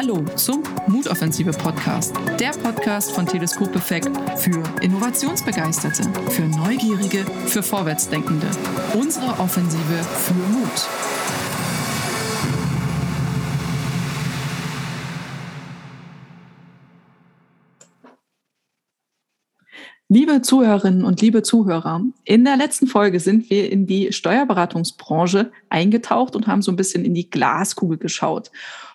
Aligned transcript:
Hallo 0.00 0.24
zum 0.36 0.62
Mutoffensive 0.86 1.50
Podcast, 1.50 2.14
der 2.38 2.50
Podcast 2.50 3.10
von 3.10 3.26
Teleskop 3.26 3.74
Effekt 3.74 4.08
für 4.36 4.62
Innovationsbegeisterte, 4.80 6.04
für 6.30 6.42
Neugierige, 6.42 7.24
für 7.46 7.64
Vorwärtsdenkende. 7.64 8.46
Unsere 8.94 9.26
Offensive 9.40 10.04
für 10.04 10.34
Mut. 10.34 10.88
Liebe 20.10 20.40
Zuhörerinnen 20.42 21.04
und 21.04 21.20
liebe 21.20 21.42
Zuhörer, 21.42 22.02
in 22.24 22.44
der 22.44 22.56
letzten 22.56 22.86
Folge 22.86 23.18
sind 23.18 23.50
wir 23.50 23.70
in 23.70 23.86
die 23.88 24.12
Steuerberatungsbranche 24.12 25.50
eingetaucht 25.68 26.36
und 26.36 26.46
haben 26.46 26.62
so 26.62 26.70
ein 26.70 26.76
bisschen 26.76 27.04
in 27.04 27.14
die 27.14 27.28
Glaskugel 27.28 27.98
geschaut. 27.98 28.52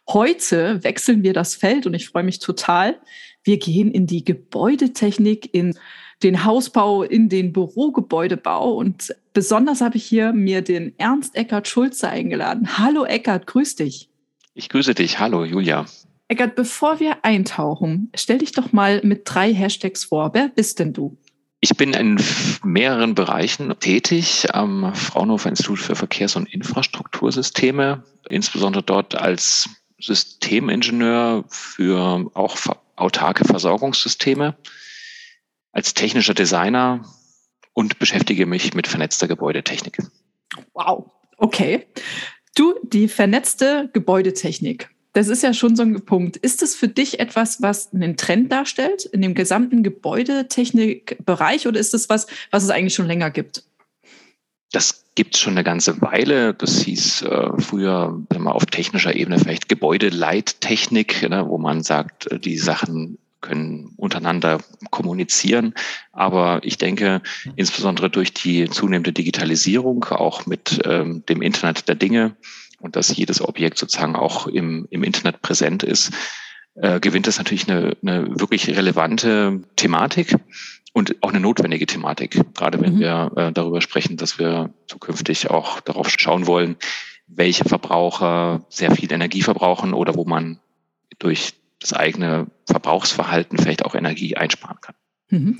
Heute 0.09 0.83
wechseln 0.83 1.23
wir 1.23 1.33
das 1.33 1.55
Feld 1.55 1.85
und 1.85 1.93
ich 1.93 2.09
freue 2.09 2.23
mich 2.23 2.39
total. 2.39 2.99
Wir 3.43 3.57
gehen 3.57 3.91
in 3.91 4.05
die 4.05 4.23
Gebäudetechnik, 4.23 5.53
in 5.53 5.77
den 6.23 6.45
Hausbau, 6.45 7.03
in 7.03 7.29
den 7.29 7.53
Bürogebäudebau 7.53 8.73
und 8.73 9.15
besonders 9.33 9.81
habe 9.81 9.97
ich 9.97 10.05
hier 10.05 10.33
mir 10.33 10.61
den 10.61 10.97
Ernst 10.97 11.35
Eckert 11.35 11.67
Schulze 11.67 12.09
eingeladen. 12.09 12.77
Hallo 12.77 13.05
Eckert, 13.05 13.47
grüß 13.47 13.75
dich. 13.75 14.09
Ich 14.53 14.69
grüße 14.69 14.93
dich. 14.93 15.19
Hallo 15.19 15.45
Julia. 15.45 15.85
Eckert, 16.27 16.55
bevor 16.55 16.99
wir 16.99 17.17
eintauchen, 17.23 18.09
stell 18.15 18.39
dich 18.39 18.51
doch 18.51 18.71
mal 18.71 19.01
mit 19.03 19.23
drei 19.25 19.53
Hashtags 19.53 20.05
vor. 20.05 20.33
Wer 20.33 20.49
bist 20.49 20.79
denn 20.79 20.93
du? 20.93 21.17
Ich 21.59 21.77
bin 21.77 21.93
in 21.93 22.21
mehreren 22.63 23.15
Bereichen 23.15 23.73
tätig 23.79 24.53
am 24.53 24.93
Fraunhofer 24.93 25.49
Institut 25.49 25.79
für 25.79 25.95
Verkehrs- 25.95 26.35
und 26.35 26.53
Infrastruktursysteme, 26.53 28.03
insbesondere 28.29 28.83
dort 28.83 29.15
als 29.15 29.69
Systemingenieur 30.03 31.45
für 31.47 32.29
auch 32.33 32.57
autarke 32.95 33.45
Versorgungssysteme, 33.45 34.55
als 35.71 35.93
technischer 35.93 36.33
Designer 36.33 37.05
und 37.73 37.99
beschäftige 37.99 38.45
mich 38.45 38.73
mit 38.73 38.87
vernetzter 38.87 39.27
Gebäudetechnik. 39.27 39.97
Wow, 40.73 41.09
okay. 41.37 41.87
Du, 42.55 42.75
die 42.83 43.07
vernetzte 43.07 43.89
Gebäudetechnik. 43.93 44.89
Das 45.13 45.27
ist 45.27 45.43
ja 45.43 45.53
schon 45.53 45.75
so 45.75 45.83
ein 45.83 46.05
Punkt. 46.05 46.37
Ist 46.37 46.63
es 46.63 46.75
für 46.75 46.87
dich 46.87 47.19
etwas, 47.19 47.61
was 47.61 47.93
einen 47.93 48.17
Trend 48.17 48.51
darstellt 48.51 49.05
in 49.05 49.21
dem 49.21 49.35
gesamten 49.35 49.83
Gebäudetechnikbereich 49.83 51.67
oder 51.67 51.79
ist 51.79 51.93
es 51.93 52.09
was, 52.09 52.27
was 52.51 52.63
es 52.63 52.69
eigentlich 52.69 52.95
schon 52.95 53.07
länger 53.07 53.29
gibt? 53.29 53.63
Das 54.71 55.02
gibt 55.15 55.35
es 55.35 55.41
schon 55.41 55.53
eine 55.53 55.63
ganze 55.63 56.01
Weile. 56.01 56.53
Das 56.53 56.81
hieß 56.81 57.23
äh, 57.23 57.49
früher 57.59 58.19
mal 58.37 58.51
auf 58.51 58.65
technischer 58.65 59.15
Ebene 59.15 59.39
vielleicht 59.39 59.69
Gebäudeleittechnik, 59.69 61.29
ne, 61.29 61.47
wo 61.47 61.57
man 61.57 61.83
sagt, 61.83 62.31
äh, 62.31 62.39
die 62.39 62.57
Sachen 62.57 63.17
können 63.41 63.93
untereinander 63.97 64.59
kommunizieren. 64.89 65.73
Aber 66.13 66.61
ich 66.63 66.77
denke, 66.77 67.21
insbesondere 67.55 68.09
durch 68.09 68.33
die 68.33 68.69
zunehmende 68.69 69.11
Digitalisierung, 69.11 70.05
auch 70.05 70.45
mit 70.45 70.79
ähm, 70.85 71.23
dem 71.27 71.41
Internet 71.41 71.87
der 71.87 71.95
Dinge, 71.95 72.35
und 72.79 72.97
dass 72.97 73.15
jedes 73.15 73.41
Objekt 73.41 73.77
sozusagen 73.77 74.15
auch 74.15 74.45
im, 74.45 74.87
im 74.89 75.03
Internet 75.03 75.41
präsent 75.41 75.83
ist, 75.83 76.11
äh, 76.75 76.99
gewinnt 76.99 77.27
das 77.27 77.37
natürlich 77.37 77.69
eine, 77.69 77.95
eine 78.01 78.27
wirklich 78.39 78.67
relevante 78.67 79.61
Thematik 79.77 80.35
und 80.93 81.21
auch 81.23 81.29
eine 81.29 81.39
notwendige 81.39 81.87
Thematik, 81.87 82.39
gerade 82.53 82.79
wenn 82.79 82.95
mhm. 82.95 82.99
wir 82.99 83.31
äh, 83.35 83.51
darüber 83.51 83.81
sprechen, 83.81 84.15
dass 84.15 84.39
wir 84.39 84.71
zukünftig 84.87 85.49
auch 85.49 85.81
darauf 85.81 86.09
schauen 86.09 86.47
wollen, 86.47 86.77
welche 87.27 87.65
Verbraucher 87.65 88.65
sehr 88.69 88.91
viel 88.91 89.11
Energie 89.11 89.41
verbrauchen 89.41 89.93
oder 89.93 90.15
wo 90.15 90.23
man 90.23 90.59
durch 91.19 91.53
das 91.79 91.93
eigene 91.93 92.47
Verbrauchsverhalten 92.67 93.57
vielleicht 93.57 93.85
auch 93.85 93.95
Energie 93.95 94.37
einsparen 94.37 94.77
kann. 94.81 94.95
Mhm. 95.29 95.59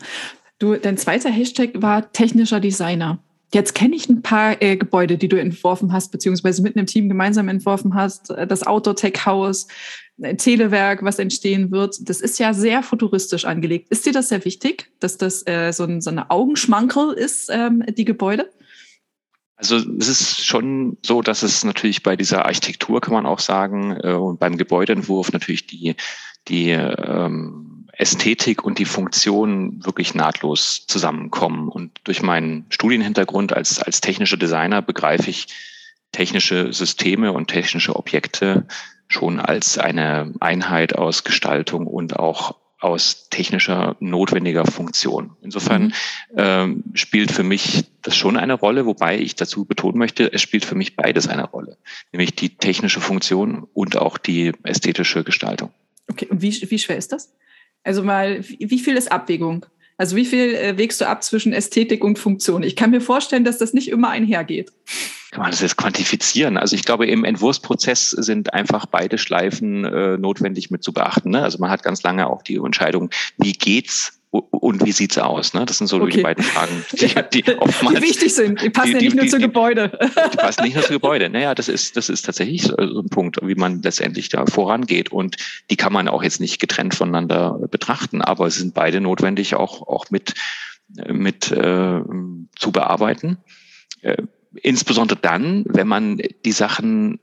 Du, 0.59 0.75
dein 0.75 0.97
zweiter 0.97 1.29
Hashtag 1.29 1.71
war 1.75 2.11
technischer 2.13 2.59
Designer. 2.59 3.19
Jetzt 3.53 3.75
kenne 3.75 3.95
ich 3.95 4.09
ein 4.09 4.21
paar 4.21 4.61
äh, 4.61 4.77
Gebäude, 4.77 5.17
die 5.17 5.27
du 5.27 5.39
entworfen 5.39 5.93
hast, 5.93 6.11
beziehungsweise 6.11 6.63
mit 6.63 6.75
einem 6.75 6.87
Team 6.87 7.07
gemeinsam 7.07 7.49
entworfen 7.49 7.93
hast. 7.93 8.29
Äh, 8.29 8.47
das 8.47 8.65
Outdoor 8.65 8.95
Tech 8.95 9.25
House, 9.25 9.67
Telewerk, 10.37 11.03
was 11.03 11.19
entstehen 11.19 11.71
wird. 11.71 11.97
Das 12.01 12.21
ist 12.21 12.39
ja 12.39 12.53
sehr 12.53 12.83
futuristisch 12.83 13.45
angelegt. 13.45 13.89
Ist 13.89 14.05
dir 14.05 14.13
das 14.13 14.29
sehr 14.29 14.45
wichtig, 14.45 14.91
dass 14.99 15.17
das 15.17 15.45
äh, 15.47 15.71
so, 15.71 15.83
ein, 15.85 16.01
so 16.01 16.11
eine 16.11 16.29
Augenschmankel 16.29 17.13
ist, 17.13 17.49
ähm, 17.51 17.83
die 17.87 18.05
Gebäude? 18.05 18.49
Also 19.55 19.77
es 19.77 20.07
ist 20.09 20.45
schon 20.45 20.97
so, 21.03 21.21
dass 21.21 21.41
es 21.41 21.63
natürlich 21.63 22.03
bei 22.03 22.15
dieser 22.15 22.45
Architektur, 22.45 23.01
kann 23.01 23.13
man 23.13 23.25
auch 23.25 23.39
sagen, 23.39 23.97
äh, 24.03 24.11
und 24.13 24.39
beim 24.39 24.57
Gebäudeentwurf 24.57 25.31
natürlich 25.31 25.67
die, 25.67 25.95
die 26.47 26.69
ähm, 26.69 27.87
Ästhetik 27.93 28.63
und 28.63 28.79
die 28.79 28.85
Funktion 28.85 29.83
wirklich 29.85 30.15
nahtlos 30.15 30.85
zusammenkommen. 30.87 31.69
Und 31.69 31.91
durch 32.03 32.21
meinen 32.21 32.65
Studienhintergrund 32.69 33.53
als, 33.53 33.79
als 33.79 34.01
technischer 34.01 34.37
Designer 34.37 34.81
begreife 34.81 35.29
ich 35.29 35.47
technische 36.13 36.71
Systeme 36.71 37.33
und 37.33 37.47
technische 37.47 37.95
Objekte 37.95 38.65
schon 39.09 39.39
als 39.39 39.77
eine 39.77 40.33
Einheit 40.39 40.95
aus 40.95 41.25
Gestaltung 41.25 41.87
und 41.87 42.15
auch 42.15 42.55
aus 42.79 43.29
technischer 43.29 43.95
notwendiger 43.99 44.65
Funktion. 44.65 45.37
Insofern 45.41 45.83
mhm. 45.83 45.93
ähm, 46.37 46.83
spielt 46.93 47.31
für 47.31 47.43
mich 47.43 47.85
das 48.01 48.15
schon 48.15 48.35
eine 48.35 48.53
Rolle, 48.53 48.85
wobei 48.85 49.17
ich 49.17 49.35
dazu 49.35 49.63
betonen 49.63 49.97
möchte, 49.97 50.31
es 50.31 50.41
spielt 50.41 50.65
für 50.65 50.75
mich 50.75 50.95
beides 50.97 51.27
eine 51.29 51.45
Rolle, 51.45 51.77
nämlich 52.11 52.35
die 52.35 52.57
technische 52.57 52.99
Funktion 52.99 53.67
und 53.73 53.97
auch 53.97 54.17
die 54.17 54.51
ästhetische 54.63 55.23
Gestaltung. 55.23 55.71
Okay, 56.09 56.27
und 56.29 56.41
wie, 56.41 56.51
wie 56.69 56.79
schwer 56.79 56.97
ist 56.97 57.13
das? 57.13 57.33
Also 57.83 58.03
mal, 58.03 58.43
wie 58.43 58.79
viel 58.79 58.95
ist 58.95 59.11
Abwägung? 59.11 59.65
Also 59.97 60.17
wie 60.17 60.25
viel 60.25 60.53
äh, 60.55 60.77
wägst 60.77 60.99
du 60.99 61.07
ab 61.07 61.23
zwischen 61.23 61.53
Ästhetik 61.53 62.03
und 62.03 62.19
Funktion? 62.19 62.63
Ich 62.63 62.75
kann 62.75 62.91
mir 62.91 63.01
vorstellen, 63.01 63.45
dass 63.45 63.57
das 63.57 63.73
nicht 63.73 63.89
immer 63.89 64.09
einhergeht. 64.09 64.73
Kann 65.33 65.41
man 65.41 65.49
das 65.49 65.61
jetzt 65.61 65.77
quantifizieren? 65.77 66.57
Also 66.57 66.75
ich 66.75 66.83
glaube, 66.83 67.07
im 67.07 67.25
Entwurfsprozess 67.25 68.11
sind 68.11 68.53
einfach 68.53 68.85
beide 68.85 69.17
Schleifen 69.17 69.83
äh, 69.83 70.15
notwendig 70.15 70.69
mit 70.69 70.83
zu 70.83 70.93
beachten. 70.93 71.31
Ne? 71.31 71.41
Also 71.41 71.57
man 71.57 71.71
hat 71.71 71.81
ganz 71.81 72.03
lange 72.03 72.27
auch 72.27 72.43
die 72.43 72.57
Entscheidung, 72.57 73.09
wie 73.39 73.53
geht's 73.53 74.19
und 74.29 74.85
wie 74.85 74.91
sieht's 74.91 75.17
aus? 75.17 75.55
Ne? 75.55 75.65
Das 75.65 75.79
sind 75.79 75.87
so 75.87 75.99
okay. 75.99 76.17
die 76.17 76.21
beiden 76.21 76.43
Fragen, 76.43 76.85
die, 76.93 77.41
die 77.41 77.57
oftmals 77.57 77.99
die 77.99 78.03
wichtig 78.03 78.35
sind. 78.35 78.61
Die 78.61 78.69
passen 78.69 78.89
die, 78.89 78.93
ja 78.93 79.01
nicht 79.01 79.15
nur 79.15 79.27
zu 79.27 79.39
Gebäude. 79.39 79.97
Die 80.33 80.37
passen 80.37 80.65
nicht 80.65 80.75
nur 80.75 80.83
zu 80.83 80.93
Gebäude. 80.93 81.31
Naja, 81.31 81.55
das 81.55 81.67
ist 81.67 81.97
das 81.97 82.09
ist 82.09 82.27
tatsächlich 82.27 82.61
so 82.61 82.75
ein 82.75 83.09
Punkt, 83.09 83.39
wie 83.41 83.55
man 83.55 83.81
letztendlich 83.81 84.29
da 84.29 84.45
vorangeht 84.45 85.11
und 85.11 85.37
die 85.71 85.77
kann 85.77 85.93
man 85.93 86.07
auch 86.07 86.21
jetzt 86.21 86.41
nicht 86.41 86.59
getrennt 86.59 86.93
voneinander 86.93 87.57
betrachten, 87.71 88.21
aber 88.21 88.45
es 88.45 88.55
sind 88.55 88.75
beide 88.75 89.01
notwendig 89.01 89.55
auch 89.55 89.81
auch 89.87 90.11
mit 90.11 90.35
mit 91.07 91.51
äh, 91.51 92.01
zu 92.55 92.71
bearbeiten. 92.71 93.37
Äh, 94.01 94.17
insbesondere 94.61 95.19
dann, 95.21 95.63
wenn 95.67 95.87
man 95.87 96.21
die 96.45 96.51
Sachen 96.51 97.19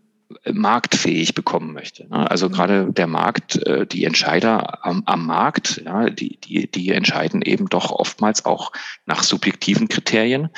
marktfähig 0.51 1.35
bekommen 1.35 1.73
möchte. 1.73 2.09
Ne? 2.09 2.31
Also 2.31 2.49
mhm. 2.49 2.53
gerade 2.53 2.93
der 2.93 3.07
Markt, 3.07 3.57
äh, 3.67 3.87
die 3.87 4.05
Entscheider 4.05 4.85
am, 4.85 5.03
am 5.07 5.27
Markt, 5.27 5.83
ja, 5.85 6.09
die, 6.09 6.39
die, 6.39 6.71
die 6.71 6.91
entscheiden 6.91 7.43
eben 7.43 7.69
doch 7.69 7.91
oftmals 7.91 8.45
auch 8.45 8.73
nach 9.07 9.23
subjektiven 9.23 9.89
Kriterien 9.89 10.51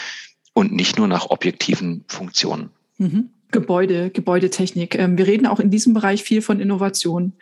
und 0.53 0.72
nicht 0.72 0.99
nur 0.99 1.09
nach 1.09 1.31
objektiven 1.31 2.05
Funktionen. 2.06 2.71
Mhm. 2.99 3.31
Gebäude, 3.50 4.10
Gebäudetechnik. 4.10 4.94
Ähm, 4.97 5.19
wir 5.19 5.27
reden 5.27 5.47
auch 5.47 5.60
in 5.60 5.71
diesem 5.71 5.94
Bereich 5.94 6.22
viel 6.22 6.43
von 6.43 6.60
Innovation. 6.60 7.34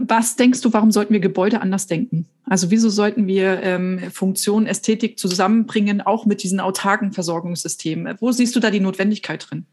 Was 0.00 0.36
denkst 0.36 0.60
du, 0.60 0.72
warum 0.72 0.90
sollten 0.90 1.12
wir 1.12 1.20
Gebäude 1.20 1.60
anders 1.60 1.86
denken? 1.86 2.26
Also 2.44 2.70
wieso 2.70 2.88
sollten 2.88 3.26
wir 3.26 3.62
ähm, 3.62 4.00
Funktion, 4.12 4.66
Ästhetik 4.66 5.18
zusammenbringen, 5.18 6.00
auch 6.00 6.26
mit 6.26 6.42
diesen 6.42 6.60
autarken 6.60 7.12
Versorgungssystemen? 7.12 8.16
Wo 8.20 8.32
siehst 8.32 8.56
du 8.56 8.60
da 8.60 8.70
die 8.70 8.80
Notwendigkeit 8.80 9.46
drin? 9.50 9.66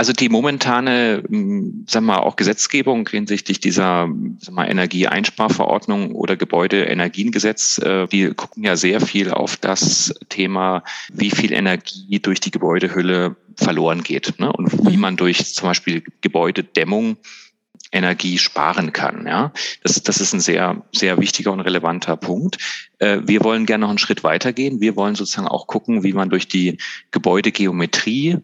Also 0.00 0.14
die 0.14 0.30
momentane, 0.30 1.22
hm, 1.28 1.84
sagen 1.86 2.06
wir 2.06 2.22
auch 2.22 2.36
Gesetzgebung 2.36 3.06
hinsichtlich 3.06 3.60
dieser 3.60 4.08
sagen 4.38 4.56
wir, 4.56 4.66
Energieeinsparverordnung 4.66 6.14
oder 6.14 6.38
Gebäudeenergiengesetz, 6.38 7.76
äh, 7.76 8.06
die 8.06 8.32
gucken 8.32 8.64
ja 8.64 8.76
sehr 8.76 9.02
viel 9.02 9.30
auf 9.30 9.58
das 9.58 10.14
Thema, 10.30 10.84
wie 11.12 11.30
viel 11.30 11.52
Energie 11.52 12.18
durch 12.18 12.40
die 12.40 12.50
Gebäudehülle 12.50 13.36
verloren 13.56 14.02
geht 14.02 14.40
ne? 14.40 14.50
und 14.50 14.72
wie 14.86 14.96
mhm. 14.96 15.02
man 15.02 15.16
durch 15.18 15.54
zum 15.54 15.68
Beispiel 15.68 16.02
Gebäudedämmung 16.22 17.18
Energie 17.92 18.38
sparen 18.38 18.92
kann. 18.92 19.26
Ja, 19.26 19.52
das, 19.82 20.02
das 20.02 20.20
ist 20.20 20.32
ein 20.32 20.40
sehr, 20.40 20.82
sehr 20.92 21.18
wichtiger 21.18 21.52
und 21.52 21.60
relevanter 21.60 22.16
Punkt. 22.16 22.58
Äh, 22.98 23.20
wir 23.24 23.42
wollen 23.44 23.66
gerne 23.66 23.82
noch 23.82 23.90
einen 23.90 23.98
Schritt 23.98 24.24
weitergehen. 24.24 24.80
Wir 24.80 24.96
wollen 24.96 25.14
sozusagen 25.14 25.48
auch 25.48 25.66
gucken, 25.66 26.02
wie 26.02 26.12
man 26.12 26.30
durch 26.30 26.48
die 26.48 26.78
Gebäudegeometrie 27.10 28.38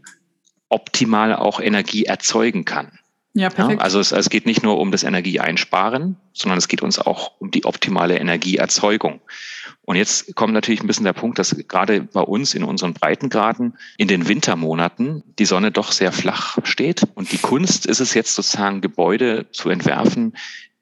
optimal 0.68 1.34
auch 1.34 1.60
Energie 1.60 2.04
erzeugen 2.04 2.64
kann. 2.64 2.98
Ja, 3.36 3.50
perfekt. 3.50 3.80
Ja, 3.80 3.84
also 3.84 4.00
es, 4.00 4.12
es 4.12 4.30
geht 4.30 4.46
nicht 4.46 4.62
nur 4.62 4.78
um 4.78 4.90
das 4.90 5.02
Energieeinsparen, 5.02 6.16
sondern 6.32 6.56
es 6.56 6.68
geht 6.68 6.80
uns 6.80 6.98
auch 6.98 7.32
um 7.38 7.50
die 7.50 7.66
optimale 7.66 8.18
Energieerzeugung. 8.18 9.20
Und 9.82 9.96
jetzt 9.96 10.34
kommt 10.34 10.54
natürlich 10.54 10.80
ein 10.80 10.86
bisschen 10.86 11.04
der 11.04 11.12
Punkt, 11.12 11.38
dass 11.38 11.54
gerade 11.68 12.00
bei 12.00 12.22
uns 12.22 12.54
in 12.54 12.64
unseren 12.64 12.94
Breitengraden 12.94 13.74
in 13.98 14.08
den 14.08 14.26
Wintermonaten 14.26 15.22
die 15.38 15.44
Sonne 15.44 15.70
doch 15.70 15.92
sehr 15.92 16.12
flach 16.12 16.56
steht. 16.64 17.02
Und 17.14 17.30
die 17.30 17.38
Kunst 17.38 17.84
ist 17.84 18.00
es 18.00 18.14
jetzt 18.14 18.34
sozusagen, 18.34 18.80
Gebäude 18.80 19.50
zu 19.52 19.68
entwerfen, 19.68 20.32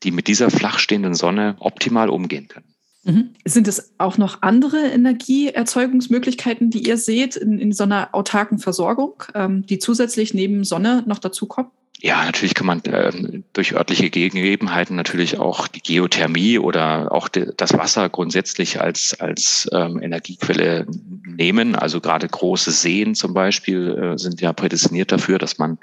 die 0.05 0.13
mit 0.13 0.29
dieser 0.29 0.49
flach 0.49 0.79
stehenden 0.79 1.15
Sonne 1.15 1.57
optimal 1.59 2.09
umgehen 2.09 2.47
können. 2.47 2.73
Mhm. 3.03 3.31
Sind 3.45 3.67
es 3.67 3.95
auch 3.99 4.17
noch 4.17 4.43
andere 4.43 4.79
Energieerzeugungsmöglichkeiten, 4.79 6.71
die 6.71 6.87
ihr 6.87 6.99
seht 6.99 7.35
in, 7.35 7.59
in 7.59 7.73
so 7.73 7.83
einer 7.83 8.15
autarken 8.15 8.61
Versorgung, 8.61 9.25
ähm, 9.35 9.67
die 9.67 9.81
zusätzlich 9.81 10.35
neben 10.35 10.63
Sonne 10.63 11.03
noch 11.07 11.19
dazukommen? 11.19 11.73
Ja, 12.05 12.23
natürlich 12.23 12.53
kann 12.53 12.67
man 12.67 12.85
äh, 12.85 13.41
durch 13.55 13.75
örtliche 13.75 14.11
Gegebenheiten 14.11 14.95
natürlich 14.95 15.39
auch 15.39 15.69
die 15.69 15.81
Geothermie 15.81 16.59
oder 16.59 17.11
auch 17.13 17.29
de, 17.29 17.55
das 17.57 17.73
Wasser 17.73 18.11
grundsätzlich 18.11 18.79
als, 18.79 19.19
als 19.19 19.67
ähm, 19.73 20.03
Energiequelle 20.03 20.87
nehmen. 21.25 21.75
Also 21.75 22.03
gerade 22.03 22.29
große 22.29 22.73
Seen 22.73 23.15
zum 23.15 23.33
Beispiel 23.33 23.97
äh, 23.97 24.19
sind 24.19 24.43
ja 24.43 24.53
prädestiniert 24.53 25.13
dafür, 25.13 25.39
dass 25.39 25.57
man 25.57 25.79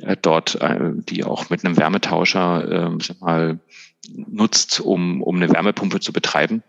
äh, 0.00 0.16
dort 0.22 0.54
äh, 0.54 0.92
die 0.94 1.22
auch 1.24 1.50
mit 1.50 1.62
einem 1.62 1.76
Wärmetauscher 1.76 2.94
äh, 2.94 3.04
sag 3.04 3.20
mal, 3.20 3.60
nutzt, 4.08 4.80
um, 4.80 5.22
um 5.22 5.36
eine 5.36 5.50
Wärmepumpe 5.50 6.00
zu 6.00 6.12
betreiben. 6.12 6.62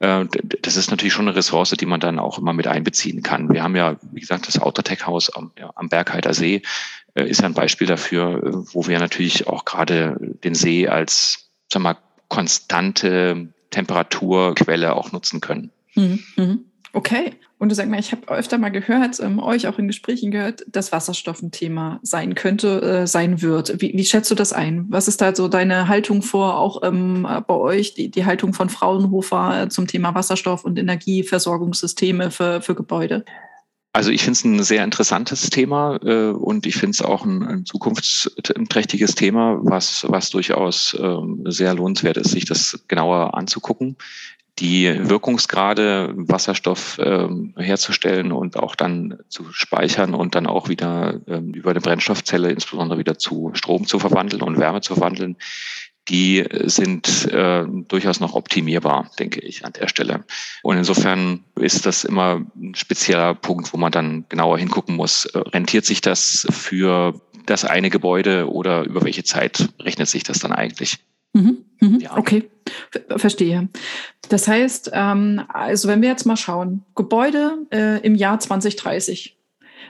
Äh, 0.00 0.26
das 0.62 0.76
ist 0.76 0.90
natürlich 0.90 1.12
schon 1.12 1.28
eine 1.28 1.36
Ressource, 1.36 1.70
die 1.70 1.86
man 1.86 2.00
dann 2.00 2.18
auch 2.18 2.38
immer 2.38 2.52
mit 2.52 2.66
einbeziehen 2.66 3.22
kann. 3.22 3.52
Wir 3.52 3.62
haben 3.62 3.76
ja, 3.76 3.96
wie 4.12 4.20
gesagt, 4.20 4.48
das 4.48 4.60
Autotech-Haus 4.60 5.30
am, 5.30 5.52
ja, 5.58 5.70
am 5.74 5.88
Bergheider 5.88 6.34
See 6.34 6.62
äh, 7.14 7.28
ist 7.28 7.42
ein 7.42 7.54
Beispiel 7.54 7.86
dafür, 7.86 8.42
äh, 8.42 8.74
wo 8.74 8.86
wir 8.86 8.98
natürlich 8.98 9.46
auch 9.46 9.64
gerade 9.64 10.16
den 10.44 10.54
See 10.54 10.88
als, 10.88 11.50
sag 11.72 11.82
mal, 11.82 11.96
konstante 12.28 13.48
Temperaturquelle 13.70 14.94
auch 14.94 15.12
nutzen 15.12 15.40
können. 15.40 15.70
Mhm, 15.94 16.20
mhm. 16.36 16.64
Okay. 16.92 17.32
Und 17.64 17.70
du 17.70 17.74
sag 17.74 17.88
mal, 17.88 17.98
ich 17.98 18.12
habe 18.12 18.28
öfter 18.28 18.58
mal 18.58 18.68
gehört, 18.68 19.20
ähm, 19.20 19.38
euch 19.38 19.66
auch 19.66 19.78
in 19.78 19.86
Gesprächen 19.86 20.30
gehört, 20.30 20.66
dass 20.68 20.92
Wasserstoff 20.92 21.40
ein 21.40 21.50
Thema 21.50 21.98
sein 22.02 22.34
könnte, 22.34 22.82
äh, 22.82 23.06
sein 23.06 23.40
wird. 23.40 23.80
Wie, 23.80 23.94
wie, 23.96 24.04
schätzt 24.04 24.30
du 24.30 24.34
das 24.34 24.52
ein? 24.52 24.84
Was 24.90 25.08
ist 25.08 25.22
da 25.22 25.34
so 25.34 25.48
deine 25.48 25.88
Haltung 25.88 26.20
vor, 26.20 26.58
auch 26.58 26.82
ähm, 26.82 27.26
bei 27.46 27.54
euch, 27.54 27.94
die, 27.94 28.10
die 28.10 28.26
Haltung 28.26 28.52
von 28.52 28.68
Fraunhofer 28.68 29.62
äh, 29.62 29.68
zum 29.70 29.86
Thema 29.86 30.14
Wasserstoff 30.14 30.66
und 30.66 30.78
Energieversorgungssysteme 30.78 32.30
für, 32.30 32.60
für 32.60 32.74
Gebäude? 32.74 33.24
Also 33.94 34.10
ich 34.10 34.22
finde 34.24 34.32
es 34.32 34.44
ein 34.44 34.62
sehr 34.62 34.82
interessantes 34.82 35.48
Thema 35.50 36.00
äh, 36.02 36.32
und 36.32 36.66
ich 36.66 36.74
finde 36.74 36.90
es 36.90 37.00
auch 37.00 37.24
ein, 37.24 37.44
ein 37.44 37.64
zukunftsträchtiges 37.64 39.14
Thema, 39.14 39.58
was, 39.62 40.04
was 40.08 40.30
durchaus 40.30 40.94
ähm, 41.00 41.44
sehr 41.46 41.72
lohnenswert 41.74 42.16
ist, 42.16 42.32
sich 42.32 42.44
das 42.44 42.84
genauer 42.88 43.34
anzugucken. 43.34 43.96
Die 44.60 45.08
Wirkungsgrade, 45.08 46.12
Wasserstoff 46.14 46.98
ähm, 47.02 47.54
herzustellen 47.56 48.30
und 48.30 48.56
auch 48.56 48.76
dann 48.76 49.18
zu 49.28 49.52
speichern 49.52 50.14
und 50.14 50.36
dann 50.36 50.46
auch 50.46 50.68
wieder 50.68 51.20
ähm, 51.26 51.52
über 51.54 51.70
eine 51.70 51.80
Brennstoffzelle 51.80 52.50
insbesondere 52.50 52.98
wieder 52.98 53.18
zu 53.18 53.50
Strom 53.54 53.86
zu 53.86 53.98
verwandeln 53.98 54.42
und 54.42 54.58
Wärme 54.58 54.80
zu 54.80 54.94
verwandeln, 54.94 55.36
die 56.08 56.44
sind 56.64 57.32
äh, 57.32 57.64
durchaus 57.88 58.20
noch 58.20 58.34
optimierbar, 58.34 59.10
denke 59.18 59.40
ich, 59.40 59.64
an 59.64 59.72
der 59.72 59.88
Stelle. 59.88 60.24
Und 60.62 60.76
insofern 60.76 61.44
ist 61.56 61.86
das 61.86 62.04
immer 62.04 62.42
ein 62.56 62.74
spezieller 62.74 63.34
Punkt, 63.34 63.72
wo 63.72 63.78
man 63.78 63.90
dann 63.90 64.26
genauer 64.28 64.58
hingucken 64.58 64.96
muss. 64.96 65.28
Rentiert 65.34 65.86
sich 65.86 66.02
das 66.02 66.46
für 66.50 67.20
das 67.46 67.64
eine 67.64 67.90
Gebäude 67.90 68.50
oder 68.50 68.84
über 68.84 69.02
welche 69.02 69.24
Zeit 69.24 69.70
rechnet 69.80 70.08
sich 70.08 70.24
das 70.24 70.38
dann 70.38 70.52
eigentlich? 70.52 70.98
Mhm, 71.34 71.64
mhm, 71.80 72.00
ja. 72.00 72.16
Okay, 72.16 72.48
verstehe. 73.16 73.68
Das 74.28 74.48
heißt, 74.48 74.90
ähm, 74.94 75.42
also 75.48 75.88
wenn 75.88 76.00
wir 76.00 76.08
jetzt 76.08 76.24
mal 76.24 76.36
schauen, 76.36 76.82
Gebäude 76.94 77.66
äh, 77.70 78.00
im 78.00 78.14
Jahr 78.14 78.40
2030, 78.40 79.36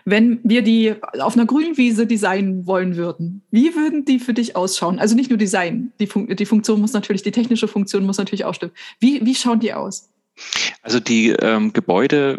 wenn 0.05 0.41
wir 0.43 0.62
die 0.62 0.94
auf 1.20 1.35
einer 1.35 1.46
grünen 1.46 1.76
Wiese 1.76 2.06
designen 2.06 2.67
wollen 2.67 2.96
würden, 2.96 3.43
wie 3.50 3.75
würden 3.75 4.05
die 4.05 4.19
für 4.19 4.35
dich 4.35 4.56
ausschauen? 4.56 4.99
Also 4.99 5.14
nicht 5.14 5.31
nur 5.31 5.38
Design, 5.38 5.93
die, 6.00 6.06
Fun 6.06 6.26
die 6.26 6.46
Funktion 6.46 6.81
muss 6.81 6.93
natürlich, 6.93 7.23
die 7.23 7.31
technische 7.31 7.69
Funktion 7.69 8.05
muss 8.05 8.19
natürlich 8.19 8.44
auch 8.44 8.55
stimmen. 8.55 8.73
Wie, 8.99 9.25
wie 9.25 9.35
schauen 9.35 9.61
die 9.61 9.73
aus? 9.73 10.11
Also 10.82 11.00
die 11.00 11.31
ähm, 11.31 11.73
Gebäude 11.73 12.38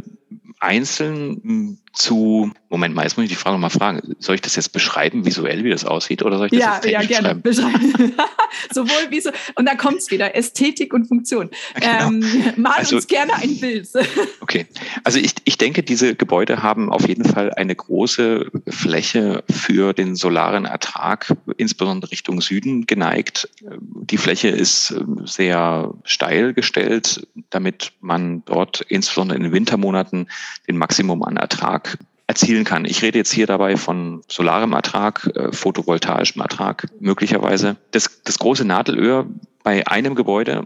einzeln 0.60 1.80
zu, 1.96 2.52
Moment 2.70 2.94
mal, 2.94 3.04
jetzt 3.04 3.18
muss 3.18 3.24
ich 3.24 3.30
die 3.30 3.36
Frage 3.36 3.56
nochmal 3.56 3.70
fragen. 3.70 4.16
Soll 4.20 4.36
ich 4.36 4.42
das 4.42 4.56
jetzt 4.56 4.70
beschreiben, 4.70 5.26
visuell, 5.26 5.64
wie 5.64 5.70
das 5.70 5.86
aussieht, 5.86 6.24
oder 6.24 6.38
soll 6.38 6.48
ich 6.48 6.60
das 6.60 6.62
ja, 6.62 6.76
jetzt 6.76 7.10
ja, 7.10 7.22
gerne. 7.22 7.36
beschreiben? 7.36 8.14
Sowohl 8.74 9.10
wie 9.10 9.22
so, 9.22 9.32
und 9.56 9.68
da 9.68 9.76
kommt 9.76 9.98
es 10.00 10.12
wieder, 10.12 10.36
Ästhetik 10.36 10.94
und 10.94 11.08
Funktion. 11.08 11.50
Genau. 11.76 12.08
Ähm, 12.08 12.26
mal 12.58 12.74
also, 12.78 12.98
uns 12.98 13.08
gerne 13.08 13.34
ein 13.36 13.60
Bild. 13.60 13.88
okay, 14.42 14.68
also 15.04 15.20
ich, 15.20 15.34
ich 15.46 15.58
denke, 15.58 15.84
diese 15.84 16.16
Gebäude 16.16 16.62
haben 16.62 16.92
auf 16.92 17.08
jeden 17.08 17.24
Fall 17.24 17.54
eine 17.54 17.76
große 17.76 18.52
Fläche 18.68 19.44
für 19.50 19.94
den 19.94 20.16
solaren 20.16 20.66
Ertrag, 20.66 21.34
insbesondere 21.58 22.12
Richtung 22.12 22.42
Süden 22.42 22.86
geneigt. 22.86 23.50
Die 23.62 24.18
Fläche 24.18 24.50
ist 24.50 24.92
ähm, 24.92 25.22
sehr 25.26 25.94
steil 26.04 26.54
gestellt, 26.54 27.26
damit 27.50 27.94
man 28.02 28.44
dort 28.46 28.82
insbesondere 28.90 29.38
in 29.38 29.44
den 29.44 29.54
Wintermonaten 29.54 30.28
den 30.68 30.78
Maximum 30.78 31.24
an 31.24 31.38
Ertrag 31.38 31.85
erzielen 32.28 32.64
kann. 32.64 32.86
Ich 32.86 33.02
rede 33.02 33.18
jetzt 33.18 33.32
hier 33.32 33.48
dabei 33.48 33.78
von 33.78 34.24
solarem 34.28 34.74
Ertrag, 34.74 35.30
äh, 35.36 35.52
photovoltaischem 35.52 36.42
Ertrag 36.42 36.88
möglicherweise. 37.00 37.78
Das, 37.92 38.22
das 38.24 38.40
große 38.40 38.66
Nadelöhr 38.66 39.28
bei 39.64 39.86
einem 39.88 40.16
Gebäude 40.16 40.66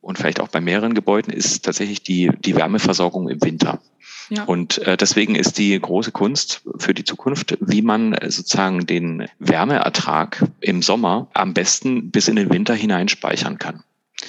und 0.00 0.18
vielleicht 0.18 0.40
auch 0.40 0.48
bei 0.48 0.60
mehreren 0.60 0.94
Gebäuden 0.94 1.32
ist 1.32 1.64
tatsächlich 1.64 2.02
die, 2.02 2.30
die 2.44 2.56
Wärmeversorgung 2.56 3.28
im 3.28 3.42
Winter. 3.42 3.80
Ja. 4.28 4.44
Und 4.44 4.78
äh, 4.78 4.96
deswegen 4.96 5.36
ist 5.36 5.58
die 5.58 5.78
große 5.80 6.10
Kunst 6.10 6.62
für 6.78 6.94
die 6.94 7.04
Zukunft, 7.04 7.56
wie 7.60 7.82
man 7.82 8.12
äh, 8.14 8.30
sozusagen 8.30 8.86
den 8.86 9.28
Wärmeertrag 9.38 10.44
im 10.60 10.82
Sommer 10.82 11.28
am 11.32 11.54
besten 11.54 12.10
bis 12.10 12.28
in 12.28 12.36
den 12.36 12.50
Winter 12.50 12.74
hinein 12.74 13.08
speichern 13.08 13.58
kann. 13.58 13.84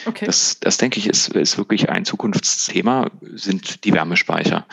Okay. 0.05 0.25
Das, 0.25 0.59
das 0.59 0.77
denke 0.77 0.99
ich, 0.99 1.07
ist, 1.07 1.29
ist 1.29 1.57
wirklich 1.57 1.89
ein 1.89 2.03
Zukunftsthema, 2.03 3.09
sind 3.21 3.85
die 3.85 3.93
Wärmespeicher. 3.93 4.65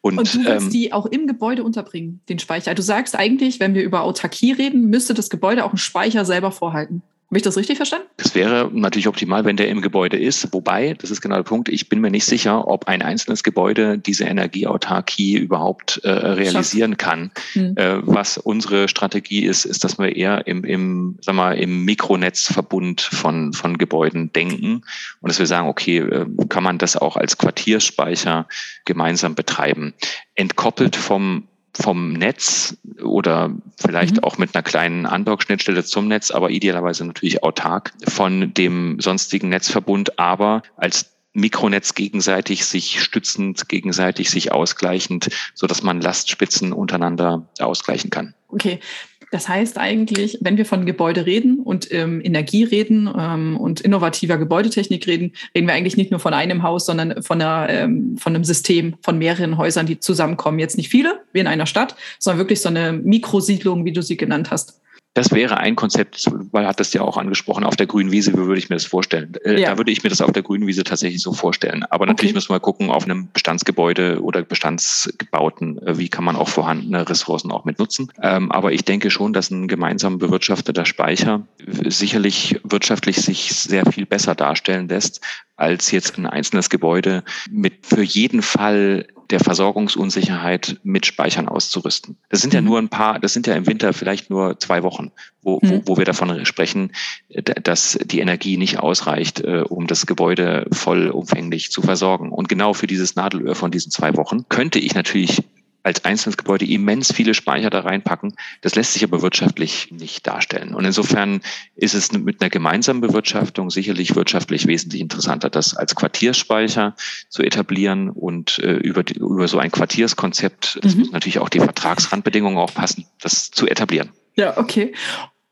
Und, 0.00 0.18
und 0.18 0.34
du 0.34 0.44
willst 0.44 0.66
ähm, 0.66 0.70
die 0.70 0.92
auch 0.92 1.06
im 1.06 1.26
Gebäude 1.26 1.64
unterbringen, 1.64 2.20
den 2.28 2.38
Speicher. 2.38 2.74
Du 2.74 2.82
sagst 2.82 3.16
eigentlich, 3.16 3.60
wenn 3.60 3.74
wir 3.74 3.82
über 3.82 4.02
Autarkie 4.02 4.52
reden, 4.52 4.88
müsste 4.88 5.14
das 5.14 5.28
Gebäude 5.28 5.64
auch 5.64 5.70
einen 5.70 5.78
Speicher 5.78 6.24
selber 6.24 6.52
vorhalten. 6.52 7.02
Habe 7.30 7.38
ich 7.38 7.44
das 7.44 7.56
richtig 7.56 7.76
verstanden? 7.76 8.08
Das 8.16 8.34
wäre 8.34 8.68
natürlich 8.72 9.06
optimal, 9.06 9.44
wenn 9.44 9.56
der 9.56 9.68
im 9.68 9.82
Gebäude 9.82 10.18
ist. 10.18 10.52
Wobei, 10.52 10.94
das 10.94 11.12
ist 11.12 11.20
genau 11.20 11.36
der 11.36 11.44
Punkt, 11.44 11.68
ich 11.68 11.88
bin 11.88 12.00
mir 12.00 12.10
nicht 12.10 12.24
sicher, 12.24 12.66
ob 12.66 12.88
ein 12.88 13.02
einzelnes 13.02 13.44
Gebäude 13.44 13.98
diese 13.98 14.24
Energieautarkie 14.24 15.36
überhaupt 15.36 16.00
äh, 16.02 16.10
realisieren 16.10 16.96
kann. 16.96 17.30
Hm. 17.52 17.76
Äh, 17.76 17.98
was 18.04 18.36
unsere 18.36 18.88
Strategie 18.88 19.44
ist, 19.44 19.64
ist, 19.64 19.84
dass 19.84 19.96
wir 19.96 20.16
eher 20.16 20.48
im, 20.48 20.64
im, 20.64 21.18
sag 21.20 21.36
mal, 21.36 21.56
im 21.56 21.84
Mikronetzverbund 21.84 23.00
von, 23.00 23.52
von 23.52 23.78
Gebäuden 23.78 24.32
denken 24.32 24.82
und 25.20 25.28
dass 25.30 25.38
wir 25.38 25.46
sagen, 25.46 25.68
okay, 25.68 25.98
äh, 25.98 26.26
kann 26.48 26.64
man 26.64 26.78
das 26.78 26.96
auch 26.96 27.16
als 27.16 27.38
Quartierspeicher 27.38 28.48
gemeinsam 28.86 29.36
betreiben. 29.36 29.94
Entkoppelt 30.34 30.96
vom 30.96 31.46
vom 31.74 32.12
Netz 32.12 32.76
oder 33.02 33.52
vielleicht 33.76 34.16
mhm. 34.16 34.24
auch 34.24 34.38
mit 34.38 34.54
einer 34.54 34.62
kleinen 34.62 35.06
Andock-Schnittstelle 35.06 35.84
zum 35.84 36.08
Netz, 36.08 36.30
aber 36.30 36.50
idealerweise 36.50 37.04
natürlich 37.04 37.42
autark 37.42 37.92
von 38.06 38.52
dem 38.54 39.00
sonstigen 39.00 39.48
Netzverbund, 39.48 40.18
aber 40.18 40.62
als 40.76 41.10
Mikronetz 41.32 41.94
gegenseitig 41.94 42.64
sich 42.64 43.00
stützend, 43.00 43.68
gegenseitig 43.68 44.30
sich 44.30 44.52
ausgleichend, 44.52 45.30
so 45.54 45.66
dass 45.66 45.82
man 45.82 46.00
Lastspitzen 46.00 46.72
untereinander 46.72 47.48
ausgleichen 47.60 48.10
kann. 48.10 48.34
Okay, 48.48 48.80
das 49.30 49.48
heißt 49.48 49.78
eigentlich, 49.78 50.38
wenn 50.40 50.56
wir 50.56 50.66
von 50.66 50.86
Gebäude 50.86 51.24
reden 51.24 51.60
und 51.60 51.92
ähm, 51.92 52.20
Energie 52.22 52.64
reden 52.64 53.08
ähm, 53.16 53.56
und 53.56 53.80
innovativer 53.80 54.38
Gebäudetechnik 54.38 55.06
reden, 55.06 55.32
reden 55.54 55.68
wir 55.68 55.74
eigentlich 55.74 55.96
nicht 55.96 56.10
nur 56.10 56.18
von 56.18 56.34
einem 56.34 56.62
Haus, 56.64 56.86
sondern 56.86 57.22
von, 57.22 57.40
einer, 57.40 57.68
ähm, 57.70 58.16
von 58.18 58.34
einem 58.34 58.44
System 58.44 58.96
von 59.02 59.18
mehreren 59.18 59.56
Häusern, 59.56 59.86
die 59.86 60.00
zusammenkommen. 60.00 60.58
Jetzt 60.58 60.76
nicht 60.76 60.88
viele, 60.88 61.20
wie 61.32 61.38
in 61.38 61.46
einer 61.46 61.66
Stadt, 61.66 61.94
sondern 62.18 62.38
wirklich 62.38 62.60
so 62.60 62.68
eine 62.68 62.92
Mikrosiedlung, 62.92 63.84
wie 63.84 63.92
du 63.92 64.02
sie 64.02 64.16
genannt 64.16 64.50
hast. 64.50 64.79
Das 65.14 65.32
wäre 65.32 65.56
ein 65.56 65.74
Konzept, 65.74 66.26
weil 66.52 66.68
hat 66.68 66.78
das 66.78 66.92
ja 66.92 67.00
auch 67.02 67.16
angesprochen, 67.16 67.64
auf 67.64 67.74
der 67.74 67.86
grünen 67.86 68.12
Wiese, 68.12 68.32
wie 68.32 68.46
würde 68.46 68.58
ich 68.58 68.70
mir 68.70 68.76
das 68.76 68.84
vorstellen? 68.84 69.34
Äh, 69.44 69.60
ja. 69.60 69.70
Da 69.70 69.76
würde 69.76 69.90
ich 69.90 70.04
mir 70.04 70.08
das 70.08 70.20
auf 70.20 70.30
der 70.30 70.44
grünen 70.44 70.68
Wiese 70.68 70.84
tatsächlich 70.84 71.20
so 71.20 71.32
vorstellen. 71.32 71.82
Aber 71.82 72.06
natürlich 72.06 72.30
okay. 72.30 72.36
müssen 72.36 72.54
wir 72.54 72.60
gucken, 72.60 72.90
auf 72.90 73.04
einem 73.04 73.28
Bestandsgebäude 73.32 74.22
oder 74.22 74.42
Bestandsgebauten, 74.42 75.84
äh, 75.84 75.98
wie 75.98 76.08
kann 76.08 76.22
man 76.22 76.36
auch 76.36 76.48
vorhandene 76.48 77.08
Ressourcen 77.08 77.50
auch 77.50 77.64
mit 77.64 77.80
nutzen. 77.80 78.12
Ähm, 78.22 78.52
aber 78.52 78.72
ich 78.72 78.84
denke 78.84 79.10
schon, 79.10 79.32
dass 79.32 79.50
ein 79.50 79.66
gemeinsam 79.66 80.18
bewirtschafteter 80.18 80.84
Speicher 80.84 81.42
sicherlich 81.86 82.60
wirtschaftlich 82.62 83.16
sich 83.16 83.52
sehr 83.52 83.86
viel 83.86 84.06
besser 84.06 84.36
darstellen 84.36 84.88
lässt, 84.88 85.20
als 85.56 85.90
jetzt 85.90 86.18
ein 86.18 86.26
einzelnes 86.26 86.70
Gebäude 86.70 87.24
mit 87.50 87.84
für 87.84 88.02
jeden 88.02 88.42
Fall 88.42 89.06
der 89.30 89.40
Versorgungsunsicherheit 89.40 90.78
mit 90.82 91.06
Speichern 91.06 91.48
auszurüsten. 91.48 92.16
Das 92.28 92.40
sind 92.40 92.54
ja 92.54 92.60
mhm. 92.60 92.66
nur 92.66 92.78
ein 92.78 92.88
paar, 92.88 93.18
das 93.18 93.32
sind 93.32 93.46
ja 93.46 93.54
im 93.54 93.66
Winter 93.66 93.92
vielleicht 93.92 94.30
nur 94.30 94.58
zwei 94.58 94.82
Wochen, 94.82 95.12
wo, 95.42 95.58
mhm. 95.62 95.82
wo, 95.84 95.92
wo 95.92 95.96
wir 95.96 96.04
davon 96.04 96.44
sprechen, 96.44 96.92
dass 97.28 97.98
die 98.04 98.20
Energie 98.20 98.56
nicht 98.56 98.78
ausreicht, 98.78 99.40
äh, 99.40 99.62
um 99.68 99.86
das 99.86 100.06
Gebäude 100.06 100.66
vollumfänglich 100.72 101.70
zu 101.70 101.82
versorgen. 101.82 102.30
Und 102.30 102.48
genau 102.48 102.74
für 102.74 102.86
dieses 102.86 103.16
Nadelöhr 103.16 103.54
von 103.54 103.70
diesen 103.70 103.90
zwei 103.90 104.16
Wochen 104.16 104.48
könnte 104.48 104.78
ich 104.78 104.94
natürlich 104.94 105.44
als 105.82 106.04
einzelnes 106.04 106.36
Gebäude 106.36 106.66
immens 106.66 107.12
viele 107.12 107.34
Speicher 107.34 107.70
da 107.70 107.80
reinpacken. 107.80 108.34
Das 108.60 108.74
lässt 108.74 108.92
sich 108.92 109.04
aber 109.04 109.22
wirtschaftlich 109.22 109.90
nicht 109.90 110.26
darstellen. 110.26 110.74
Und 110.74 110.84
insofern 110.84 111.40
ist 111.74 111.94
es 111.94 112.12
mit 112.12 112.40
einer 112.40 112.50
gemeinsamen 112.50 113.00
Bewirtschaftung 113.00 113.70
sicherlich 113.70 114.14
wirtschaftlich 114.14 114.66
wesentlich 114.66 115.00
interessanter, 115.00 115.50
das 115.50 115.74
als 115.74 115.94
Quartierspeicher 115.94 116.94
zu 117.28 117.42
etablieren 117.42 118.10
und 118.10 118.58
äh, 118.58 118.74
über, 118.74 119.02
die, 119.02 119.14
über 119.14 119.48
so 119.48 119.58
ein 119.58 119.70
Quartierskonzept, 119.70 120.78
das 120.82 120.94
mhm. 120.94 121.00
muss 121.00 121.12
natürlich 121.12 121.38
auch 121.38 121.48
die 121.48 121.60
Vertragsrandbedingungen 121.60 122.58
auch 122.58 122.74
passen, 122.74 123.06
das 123.20 123.50
zu 123.50 123.66
etablieren. 123.66 124.10
Ja, 124.36 124.56
okay. 124.58 124.92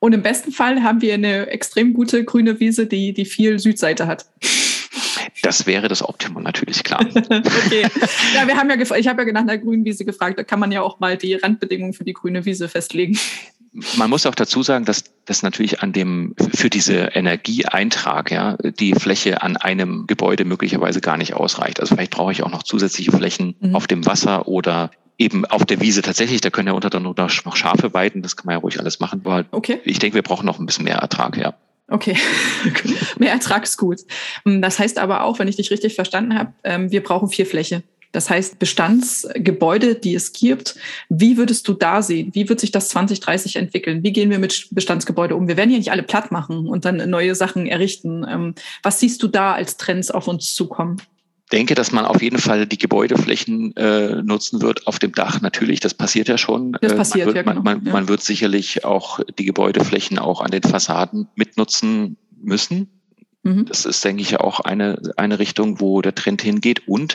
Und 0.01 0.13
im 0.13 0.23
besten 0.23 0.53
Fall 0.53 0.83
haben 0.83 1.03
wir 1.03 1.15
eine 1.15 1.49
extrem 1.49 1.93
gute 1.93 2.25
grüne 2.25 2.61
Wiese, 2.61 2.87
die, 2.87 3.13
die 3.13 3.25
viel 3.25 3.59
Südseite 3.59 4.07
hat. 4.07 4.27
Das 5.43 5.67
wäre 5.67 5.89
das 5.89 6.03
Optimum 6.03 6.43
natürlich, 6.43 6.83
klar. 6.85 7.01
okay. 7.15 7.87
Ja, 8.35 8.47
wir 8.47 8.57
haben 8.57 8.71
ja 8.71 8.77
ich 8.97 9.09
habe 9.09 9.25
ja 9.25 9.33
nach 9.33 9.47
der 9.47 9.59
grünen 9.59 9.85
Wiese 9.85 10.05
gefragt, 10.05 10.39
da 10.39 10.45
kann 10.45 10.61
man 10.61 10.73
ja 10.73 10.83
auch 10.83 11.01
mal 11.01 11.17
die 11.17 11.35
Randbedingungen 11.35 11.93
für 11.93 12.05
die 12.05 12.13
grüne 12.13 12.45
Wiese 12.45 12.69
festlegen. 12.69 13.19
Man 13.97 14.11
muss 14.11 14.27
auch 14.27 14.35
dazu 14.35 14.63
sagen, 14.63 14.85
dass 14.85 15.05
das 15.27 15.43
natürlich 15.43 15.83
an 15.83 15.93
dem 15.93 16.35
für 16.55 16.71
diese 16.71 17.11
Energieeintrag 17.15 18.31
ja 18.31 18.57
die 18.57 18.95
Fläche 18.95 19.43
an 19.43 19.57
einem 19.57 20.07
Gebäude 20.07 20.45
möglicherweise 20.45 21.01
gar 21.01 21.17
nicht 21.17 21.35
ausreicht. 21.35 21.81
Also 21.81 21.95
vielleicht 21.95 22.13
brauche 22.13 22.33
ich 22.33 22.43
auch 22.43 22.51
noch 22.51 22.63
zusätzliche 22.63 23.13
Flächen 23.13 23.55
mhm. 23.61 23.75
auf 23.75 23.87
dem 23.87 24.07
Wasser 24.07 24.49
oder 24.49 24.91
eben 25.19 25.45
auf 25.45 25.65
der 25.65 25.81
Wiese 25.81 26.03
tatsächlich. 26.03 26.41
Da 26.41 26.51
können 26.51 26.69
ja 26.69 26.75
unter 26.75 26.91
dann 26.91 27.03
noch 27.03 27.57
Schafe 27.57 27.93
weiden. 27.93 28.23
Das 28.23 28.37
kann 28.37 28.47
man 28.47 28.55
ja 28.55 28.59
ruhig 28.61 28.81
alles 28.81 29.01
machen. 29.01 29.21
Aber 29.25 29.45
okay. 29.51 29.81
ich 29.85 29.99
denke, 29.99 30.15
wir 30.15 30.23
brauchen 30.23 30.47
noch 30.47 30.59
ein 30.59 30.67
bisschen 30.67 30.85
mehr 30.85 30.97
Ertrag, 30.97 31.37
ja. 31.37 31.55
Okay, 31.91 32.17
mehr 33.19 33.33
Ertrag 33.33 33.65
ist 33.65 33.79
gut. 33.79 34.01
Hm, 34.45 34.61
das 34.61 34.79
heißt 34.79 34.99
aber 34.99 35.25
auch, 35.25 35.39
wenn 35.39 35.49
ich 35.49 35.57
dich 35.57 35.71
richtig 35.71 35.95
verstanden 35.95 36.39
habe, 36.39 36.53
ähm, 36.63 36.91
wir 36.91 37.03
brauchen 37.03 37.29
viel 37.29 37.47
Fläche. 37.47 37.83
Das 38.13 38.31
heißt, 38.31 38.59
Bestandsgebäude, 38.59 39.95
die 39.95 40.15
es 40.15 40.33
gibt, 40.33 40.77
wie 41.11 41.37
würdest 41.37 41.69
du 41.69 41.75
da 41.75 42.01
sehen? 42.01 42.31
Wie 42.33 42.49
wird 42.49 42.59
sich 42.59 42.71
das 42.71 42.89
2030 42.89 43.57
entwickeln? 43.57 44.03
Wie 44.03 44.13
gehen 44.13 44.31
wir 44.31 44.39
mit 44.39 44.69
Bestandsgebäude 44.71 45.37
um? 45.37 45.47
Wir 45.47 45.59
werden 45.59 45.71
ja 45.71 45.77
nicht 45.77 45.91
alle 45.91 46.03
platt 46.03 46.33
machen 46.33 46.67
und 46.67 46.85
dann 46.87 47.09
neue 47.11 47.35
Sachen 47.35 47.67
errichten. 47.67 48.25
Ähm, 48.29 48.55
was 48.83 49.01
siehst 49.01 49.23
du 49.23 49.29
da 49.29 49.53
als 49.53 49.77
Trends 49.77 50.11
auf 50.11 50.27
uns 50.27 50.55
zukommen? 50.55 51.03
Denke, 51.49 51.75
dass 51.75 51.93
man 51.93 52.05
auf 52.05 52.23
jeden 52.23 52.39
Fall 52.39 52.67
die 52.67 52.79
Gebäudeflächen 52.79 53.75
äh, 53.77 54.23
nutzen 54.23 54.61
wird 54.61 54.87
auf 54.87 54.99
dem 54.99 55.13
Dach. 55.13 55.41
Natürlich, 55.41 55.81
das 55.81 55.95
passiert 55.95 56.29
ja 56.29 56.39
schon. 56.39 56.77
Das 56.81 56.95
passiert, 56.95 57.27
man 57.27 57.35
wird, 57.35 57.47
ja, 57.47 57.53
genau. 57.53 57.63
man, 57.63 57.79
man, 57.79 57.87
ja. 57.87 57.93
man 57.93 58.09
wird 58.09 58.23
sicherlich 58.23 58.85
auch 58.85 59.21
die 59.39 59.45
Gebäudeflächen 59.45 60.19
auch 60.19 60.41
an 60.41 60.51
den 60.51 60.63
Fassaden 60.63 61.29
mitnutzen 61.35 62.17
müssen. 62.41 62.89
Mhm. 63.43 63.67
Das 63.67 63.87
ist, 63.87 64.05
denke 64.05 64.23
ich, 64.23 64.39
auch 64.41 64.61
eine, 64.61 65.01
eine 65.17 65.39
Richtung, 65.39 65.81
wo 65.81 66.03
der 66.03 66.15
Trend 66.15 66.43
hingeht. 66.43 66.87
Und 66.87 67.15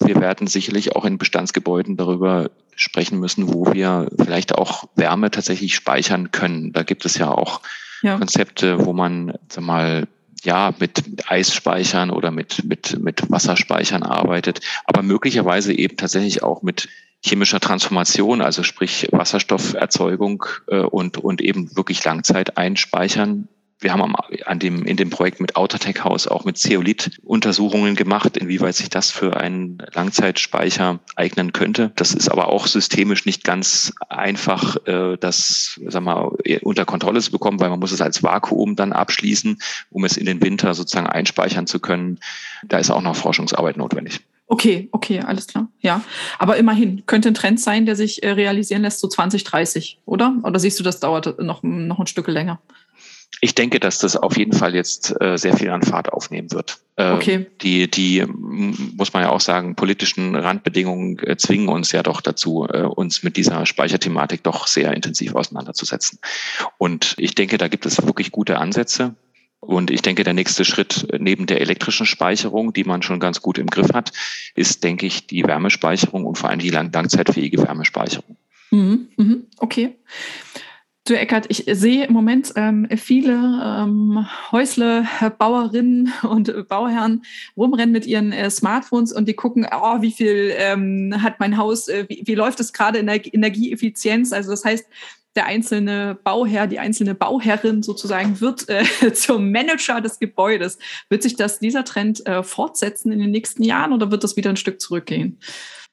wir 0.00 0.16
werden 0.20 0.46
sicherlich 0.46 0.94
auch 0.94 1.04
in 1.04 1.18
Bestandsgebäuden 1.18 1.96
darüber 1.96 2.50
sprechen 2.76 3.18
müssen, 3.18 3.52
wo 3.52 3.72
wir 3.72 4.08
vielleicht 4.18 4.54
auch 4.54 4.84
Wärme 4.94 5.30
tatsächlich 5.30 5.74
speichern 5.74 6.30
können. 6.30 6.72
Da 6.72 6.84
gibt 6.84 7.04
es 7.04 7.18
ja 7.18 7.30
auch 7.30 7.60
ja. 8.02 8.16
Konzepte, 8.16 8.86
wo 8.86 8.92
man 8.92 9.34
sag 9.48 9.64
mal 9.64 10.06
ja, 10.44 10.72
mit, 10.78 11.02
Eisspeichern 11.30 12.10
oder 12.10 12.30
mit, 12.30 12.64
mit, 12.64 12.98
mit 13.00 13.30
Wasserspeichern 13.30 14.02
arbeitet, 14.02 14.60
aber 14.84 15.02
möglicherweise 15.02 15.72
eben 15.72 15.96
tatsächlich 15.96 16.42
auch 16.42 16.62
mit 16.62 16.88
chemischer 17.24 17.60
Transformation, 17.60 18.40
also 18.40 18.62
sprich 18.62 19.08
Wasserstofferzeugung 19.10 20.44
äh, 20.68 20.78
und, 20.78 21.18
und 21.18 21.40
eben 21.40 21.76
wirklich 21.76 22.04
Langzeit 22.04 22.56
einspeichern 22.56 23.48
wir 23.80 23.92
haben 23.92 24.14
an 24.44 24.58
dem, 24.58 24.84
in 24.84 24.96
dem 24.96 25.10
Projekt 25.10 25.40
mit 25.40 25.56
Outertech 25.56 26.02
House 26.02 26.26
auch 26.26 26.44
mit 26.44 26.58
Zeolit 26.58 27.20
Untersuchungen 27.22 27.94
gemacht, 27.94 28.36
inwieweit 28.36 28.74
sich 28.74 28.88
das 28.88 29.10
für 29.10 29.36
einen 29.36 29.78
Langzeitspeicher 29.92 30.98
eignen 31.14 31.52
könnte. 31.52 31.92
Das 31.94 32.12
ist 32.12 32.28
aber 32.28 32.48
auch 32.48 32.66
systemisch 32.66 33.24
nicht 33.24 33.44
ganz 33.44 33.92
einfach, 34.08 34.76
äh, 34.86 35.16
das 35.18 35.78
sag 35.86 36.02
mal, 36.02 36.32
unter 36.62 36.84
Kontrolle 36.84 37.20
zu 37.20 37.30
bekommen, 37.30 37.60
weil 37.60 37.70
man 37.70 37.78
muss 37.78 37.92
es 37.92 38.00
als 38.00 38.22
Vakuum 38.22 38.74
dann 38.74 38.92
abschließen, 38.92 39.58
um 39.90 40.04
es 40.04 40.16
in 40.16 40.26
den 40.26 40.42
Winter 40.42 40.74
sozusagen 40.74 41.06
einspeichern 41.06 41.66
zu 41.66 41.78
können. 41.78 42.18
Da 42.66 42.78
ist 42.78 42.90
auch 42.90 43.02
noch 43.02 43.14
Forschungsarbeit 43.16 43.76
notwendig. 43.76 44.20
Okay, 44.50 44.88
okay, 44.92 45.20
alles 45.20 45.46
klar. 45.46 45.68
Ja, 45.80 46.00
aber 46.38 46.56
immerhin 46.56 47.04
könnte 47.04 47.28
ein 47.28 47.34
Trend 47.34 47.60
sein, 47.60 47.84
der 47.84 47.96
sich 47.96 48.22
äh, 48.22 48.30
realisieren 48.30 48.82
lässt, 48.82 49.00
so 49.00 49.06
2030, 49.06 50.00
oder? 50.06 50.36
Oder 50.42 50.58
siehst 50.58 50.80
du, 50.80 50.82
das 50.82 51.00
dauert 51.00 51.38
noch, 51.38 51.62
noch 51.62 51.98
ein 51.98 52.06
Stück 52.06 52.28
länger? 52.28 52.58
Ich 53.40 53.54
denke, 53.54 53.78
dass 53.78 53.98
das 53.98 54.16
auf 54.16 54.36
jeden 54.36 54.52
Fall 54.52 54.74
jetzt 54.74 55.14
äh, 55.20 55.36
sehr 55.36 55.56
viel 55.56 55.70
an 55.70 55.82
Fahrt 55.82 56.12
aufnehmen 56.12 56.50
wird. 56.50 56.78
Äh, 56.96 57.12
okay. 57.12 57.46
Die, 57.62 57.88
die, 57.88 58.24
muss 58.26 59.12
man 59.12 59.22
ja 59.22 59.30
auch 59.30 59.40
sagen, 59.40 59.76
politischen 59.76 60.34
Randbedingungen 60.34 61.18
äh, 61.20 61.36
zwingen 61.36 61.68
uns 61.68 61.92
ja 61.92 62.02
doch 62.02 62.20
dazu, 62.20 62.66
äh, 62.68 62.82
uns 62.82 63.22
mit 63.22 63.36
dieser 63.36 63.64
Speicherthematik 63.64 64.42
doch 64.42 64.66
sehr 64.66 64.92
intensiv 64.92 65.36
auseinanderzusetzen. 65.36 66.18
Und 66.78 67.14
ich 67.18 67.36
denke, 67.36 67.58
da 67.58 67.68
gibt 67.68 67.86
es 67.86 68.04
wirklich 68.04 68.32
gute 68.32 68.58
Ansätze. 68.58 69.14
Und 69.60 69.90
ich 69.90 70.02
denke, 70.02 70.24
der 70.24 70.34
nächste 70.34 70.64
Schritt 70.64 71.06
neben 71.18 71.46
der 71.46 71.60
elektrischen 71.60 72.06
Speicherung, 72.06 72.72
die 72.72 72.84
man 72.84 73.02
schon 73.02 73.20
ganz 73.20 73.42
gut 73.42 73.58
im 73.58 73.66
Griff 73.66 73.92
hat, 73.92 74.12
ist, 74.54 74.84
denke 74.84 75.06
ich, 75.06 75.26
die 75.26 75.44
Wärmespeicherung 75.44 76.24
und 76.26 76.38
vor 76.38 76.50
allem 76.50 76.60
die 76.60 76.70
lang 76.70 76.92
langzeitfähige 76.92 77.58
Wärmespeicherung. 77.58 78.36
Mhm, 78.70 79.08
mhm, 79.16 79.46
okay. 79.58 79.96
Du 81.08 81.18
Eckert, 81.18 81.46
ich 81.48 81.64
sehe 81.66 82.04
im 82.04 82.12
Moment 82.12 82.52
ähm, 82.54 82.86
viele 82.98 83.32
ähm, 83.32 84.26
Häusle, 84.52 85.06
Bauerinnen 85.38 86.12
und 86.22 86.68
Bauherren 86.68 87.22
rumrennen 87.56 87.92
mit 87.92 88.04
ihren 88.04 88.30
äh, 88.30 88.50
Smartphones 88.50 89.14
und 89.14 89.26
die 89.26 89.32
gucken, 89.32 89.66
oh, 89.72 90.02
wie 90.02 90.12
viel 90.12 90.52
ähm, 90.54 91.14
hat 91.22 91.40
mein 91.40 91.56
Haus, 91.56 91.88
äh, 91.88 92.04
wie, 92.10 92.24
wie 92.26 92.34
läuft 92.34 92.60
es 92.60 92.74
gerade 92.74 92.98
in 92.98 93.06
der 93.06 93.24
Energieeffizienz? 93.24 94.34
Also 94.34 94.50
das 94.50 94.66
heißt, 94.66 94.84
der 95.34 95.46
einzelne 95.46 96.18
Bauherr, 96.24 96.66
die 96.66 96.78
einzelne 96.78 97.14
Bauherrin 97.14 97.82
sozusagen 97.82 98.42
wird 98.42 98.68
äh, 98.68 98.84
zum 99.14 99.50
Manager 99.50 100.02
des 100.02 100.18
Gebäudes. 100.18 100.78
Wird 101.08 101.22
sich 101.22 101.36
das 101.36 101.58
dieser 101.58 101.86
Trend 101.86 102.26
äh, 102.26 102.42
fortsetzen 102.42 103.12
in 103.12 103.20
den 103.20 103.30
nächsten 103.30 103.62
Jahren 103.62 103.94
oder 103.94 104.10
wird 104.10 104.24
das 104.24 104.36
wieder 104.36 104.50
ein 104.50 104.58
Stück 104.58 104.78
zurückgehen? 104.78 105.38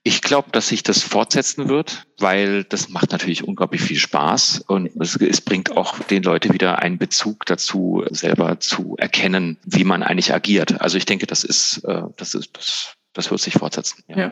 Ich 0.08 0.22
glaube, 0.22 0.52
dass 0.52 0.68
sich 0.68 0.84
das 0.84 1.02
fortsetzen 1.02 1.68
wird, 1.68 2.06
weil 2.20 2.64
das 2.64 2.90
macht 2.90 3.12
natürlich 3.12 3.44
unglaublich 3.44 3.82
viel 3.82 3.98
Spaß 3.98 4.64
und 4.68 4.92
es, 5.02 5.16
es, 5.16 5.42
bringt 5.42 5.76
auch 5.76 5.98
den 5.98 6.22
Leuten 6.22 6.54
wieder 6.54 6.78
einen 6.78 7.00
Bezug 7.00 7.48
dazu, 7.48 8.06
selber 8.12 8.60
zu 8.60 8.96
erkennen, 9.00 9.58
wie 9.66 9.84
man 9.84 10.04
eigentlich 10.04 10.32
agiert. 10.32 10.80
Also 10.80 11.00
ich 11.00 11.08
denke, 11.08 11.26
das 11.26 11.44
ist, 11.44 11.84
äh, 11.86 12.04
das 12.18 12.36
ist, 12.36 12.56
das 12.56 12.96
das 13.16 13.32
wird 13.32 13.42
sich 13.42 13.54
fortsetzen. 13.54 14.04
Ja. 14.08 14.18
ja. 14.18 14.32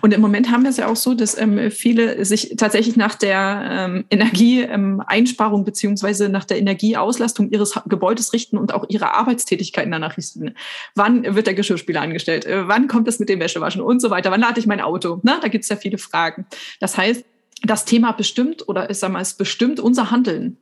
Und 0.00 0.14
im 0.14 0.20
Moment 0.20 0.50
haben 0.50 0.62
wir 0.62 0.70
es 0.70 0.76
ja 0.76 0.86
auch 0.86 0.96
so, 0.96 1.14
dass 1.14 1.36
ähm, 1.36 1.70
viele 1.70 2.24
sich 2.24 2.54
tatsächlich 2.56 2.96
nach 2.96 3.16
der 3.16 3.68
ähm, 3.70 4.04
Energieeinsparung 4.08 5.60
ähm, 5.60 5.64
beziehungsweise 5.64 6.28
nach 6.28 6.44
der 6.44 6.58
Energieauslastung 6.58 7.50
ihres 7.50 7.74
Gebäudes 7.86 8.32
richten 8.32 8.56
und 8.56 8.72
auch 8.72 8.84
ihre 8.88 9.14
Arbeitstätigkeiten 9.14 9.90
danach 9.90 10.16
richten. 10.16 10.54
Wann 10.94 11.34
wird 11.34 11.46
der 11.48 11.54
Geschirrspüler 11.54 12.00
angestellt? 12.00 12.46
Äh, 12.46 12.68
wann 12.68 12.86
kommt 12.86 13.08
es 13.08 13.18
mit 13.18 13.28
dem 13.28 13.40
Wäschewaschen 13.40 13.82
und 13.82 14.00
so 14.00 14.10
weiter? 14.10 14.30
Wann 14.30 14.40
lade 14.40 14.60
ich 14.60 14.66
mein 14.66 14.80
Auto? 14.80 15.20
Na, 15.24 15.40
da 15.40 15.48
gibt 15.48 15.64
es 15.64 15.68
ja 15.68 15.76
viele 15.76 15.98
Fragen. 15.98 16.46
Das 16.78 16.96
heißt, 16.96 17.24
das 17.62 17.84
Thema 17.84 18.12
bestimmt 18.12 18.68
oder 18.68 18.88
ich 18.90 18.98
sag 18.98 19.10
mal, 19.10 19.20
es 19.20 19.34
bestimmt 19.34 19.80
unser 19.80 20.10
Handeln 20.10 20.56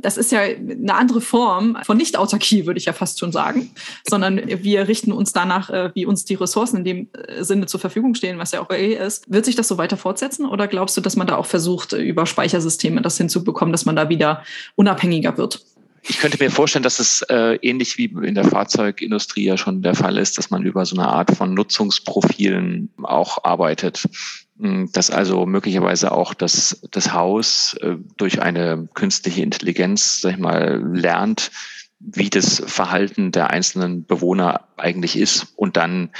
das 0.00 0.18
ist 0.18 0.30
ja 0.32 0.40
eine 0.40 0.94
andere 0.94 1.22
Form 1.22 1.78
von 1.84 1.96
Nicht-Autarkie, 1.96 2.66
würde 2.66 2.78
ich 2.78 2.84
ja 2.84 2.92
fast 2.92 3.18
schon 3.18 3.32
sagen, 3.32 3.70
sondern 4.06 4.40
wir 4.46 4.86
richten 4.86 5.12
uns 5.12 5.32
danach, 5.32 5.70
äh, 5.70 5.90
wie 5.94 6.04
uns 6.04 6.26
die 6.26 6.34
Ressourcen 6.34 6.78
in 6.78 6.84
dem 6.84 7.08
äh, 7.14 7.42
Sinne 7.42 7.66
zur 7.66 7.80
Verfügung 7.80 8.14
stehen, 8.14 8.38
was 8.38 8.52
ja 8.52 8.60
auch 8.60 8.70
eh 8.70 8.94
ist. 8.94 9.32
Wird 9.32 9.46
sich 9.46 9.56
das 9.56 9.68
so 9.68 9.78
weiter 9.78 9.96
fortsetzen 9.96 10.44
oder 10.44 10.68
glaubst 10.68 10.96
du, 10.96 11.00
dass 11.00 11.16
man 11.16 11.26
da 11.26 11.36
auch 11.36 11.46
versucht, 11.46 11.94
über 11.94 12.26
Speichersysteme 12.26 13.00
das 13.00 13.16
hinzubekommen, 13.16 13.72
dass 13.72 13.86
man 13.86 13.96
da 13.96 14.10
wieder 14.10 14.42
unabhängiger 14.76 15.38
wird? 15.38 15.64
Ich 16.02 16.18
könnte 16.18 16.42
mir 16.42 16.50
vorstellen, 16.50 16.82
dass 16.82 16.98
es 16.98 17.22
äh, 17.30 17.54
ähnlich 17.62 17.96
wie 17.96 18.06
in 18.06 18.34
der 18.34 18.44
Fahrzeugindustrie 18.44 19.44
ja 19.44 19.56
schon 19.56 19.82
der 19.82 19.94
Fall 19.94 20.18
ist, 20.18 20.36
dass 20.36 20.50
man 20.50 20.64
über 20.64 20.84
so 20.84 20.96
eine 20.96 21.08
Art 21.08 21.30
von 21.30 21.54
Nutzungsprofilen 21.54 22.90
auch 23.02 23.44
arbeitet. 23.44 24.08
Hm, 24.62 24.90
dass 24.92 25.10
also 25.10 25.44
möglicherweise 25.44 26.12
auch 26.12 26.34
das, 26.34 26.80
das 26.92 27.12
Haus 27.12 27.74
äh, 27.80 27.96
durch 28.16 28.40
eine 28.40 28.88
künstliche 28.94 29.42
Intelligenz, 29.42 30.20
sag 30.20 30.34
ich 30.34 30.38
mal, 30.38 30.80
lernt, 30.94 31.50
wie 32.04 32.30
das 32.30 32.62
Verhalten 32.66 33.30
der 33.30 33.50
einzelnen 33.50 34.04
Bewohner 34.04 34.62
eigentlich 34.76 35.16
ist 35.16 35.52
und 35.56 35.76
dann 35.76 36.10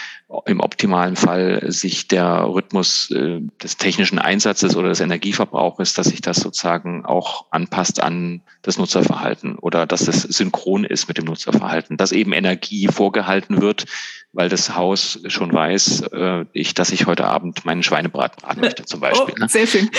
im 0.47 0.61
optimalen 0.61 1.17
Fall 1.17 1.65
sich 1.71 2.09
der 2.09 2.45
Rhythmus 2.45 3.11
äh, 3.11 3.41
des 3.63 3.77
technischen 3.77 4.19
Einsatzes 4.19 4.77
oder 4.77 4.89
des 4.89 5.01
Energieverbrauches, 5.01 5.95
dass 5.95 6.07
sich 6.07 6.21
das 6.21 6.39
sozusagen 6.39 7.05
auch 7.05 7.47
anpasst 7.51 8.01
an 8.01 8.43
das 8.63 8.79
Nutzerverhalten 8.79 9.59
oder 9.59 9.87
dass 9.87 10.07
es 10.09 10.23
synchron 10.23 10.85
ist 10.85 11.09
mit 11.09 11.19
dem 11.19 11.25
Nutzerverhalten, 11.25 11.97
dass 11.97 12.13
eben 12.13 12.33
Energie 12.33 12.87
vorgehalten 12.87 13.61
wird, 13.61 13.87
weil 14.33 14.49
das 14.49 14.77
Haus 14.77 15.21
schon 15.27 15.53
weiß, 15.53 16.03
äh, 16.13 16.45
ich, 16.53 16.75
dass 16.75 16.93
ich 16.93 17.07
heute 17.07 17.27
Abend 17.27 17.65
meinen 17.65 17.83
Schweinebraten 17.83 18.41
braten 18.41 18.61
möchte 18.63 18.85
zum 18.85 19.01
Beispiel. 19.01 19.35
Oh, 19.37 19.41
ne? 19.41 19.49
Sehr 19.49 19.67
schön. 19.67 19.91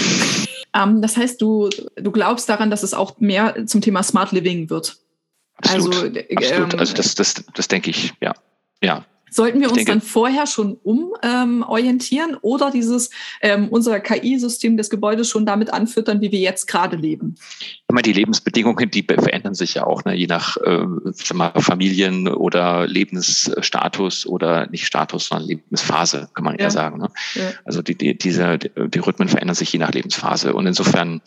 ähm, 0.74 1.02
das 1.02 1.16
heißt, 1.16 1.42
du, 1.42 1.68
du 1.96 2.10
glaubst 2.12 2.48
daran, 2.48 2.70
dass 2.70 2.84
es 2.84 2.94
auch 2.94 3.18
mehr 3.18 3.66
zum 3.66 3.80
Thema 3.80 4.02
Smart 4.02 4.32
Living 4.32 4.70
wird. 4.70 4.98
Absolut. 5.58 5.94
Also, 5.94 6.20
Absolut. 6.36 6.74
Ähm, 6.74 6.80
also 6.80 6.94
das, 6.94 7.14
das, 7.14 7.44
das 7.54 7.68
denke 7.68 7.90
ich, 7.90 8.14
ja. 8.20 8.34
Ja, 8.82 9.04
Sollten 9.30 9.60
wir 9.60 9.68
uns 9.68 9.76
denke, 9.76 9.92
dann 9.92 10.00
vorher 10.00 10.46
schon 10.46 10.78
umorientieren 10.82 12.30
ähm, 12.30 12.38
oder 12.42 12.70
dieses 12.70 13.10
ähm, 13.40 13.68
unser 13.68 14.00
KI-System 14.00 14.76
des 14.76 14.90
Gebäudes 14.90 15.28
schon 15.28 15.46
damit 15.46 15.72
anfüttern, 15.72 16.20
wie 16.20 16.32
wir 16.32 16.40
jetzt 16.40 16.66
gerade 16.66 16.96
leben? 16.96 17.36
Immer 17.88 18.02
die 18.02 18.12
Lebensbedingungen, 18.12 18.90
die 18.90 19.02
verändern 19.02 19.54
sich 19.54 19.74
ja 19.74 19.86
auch, 19.86 20.04
ne, 20.04 20.14
je 20.14 20.26
nach 20.26 20.56
äh, 20.58 20.84
mal, 21.34 21.52
Familien 21.56 22.28
oder 22.28 22.86
Lebensstatus 22.86 24.26
oder 24.26 24.68
nicht 24.68 24.86
Status, 24.86 25.26
sondern 25.26 25.48
Lebensphase, 25.48 26.28
kann 26.34 26.44
man 26.44 26.54
ja. 26.54 26.60
eher 26.60 26.70
sagen. 26.70 26.98
Ne? 26.98 27.08
Ja. 27.34 27.50
Also 27.64 27.82
die, 27.82 27.96
die, 27.96 28.16
diese, 28.16 28.58
die 28.58 28.98
Rhythmen 28.98 29.28
verändern 29.28 29.54
sich 29.54 29.72
je 29.72 29.78
nach 29.78 29.92
Lebensphase. 29.92 30.54
Und 30.54 30.66
insofern 30.66 31.20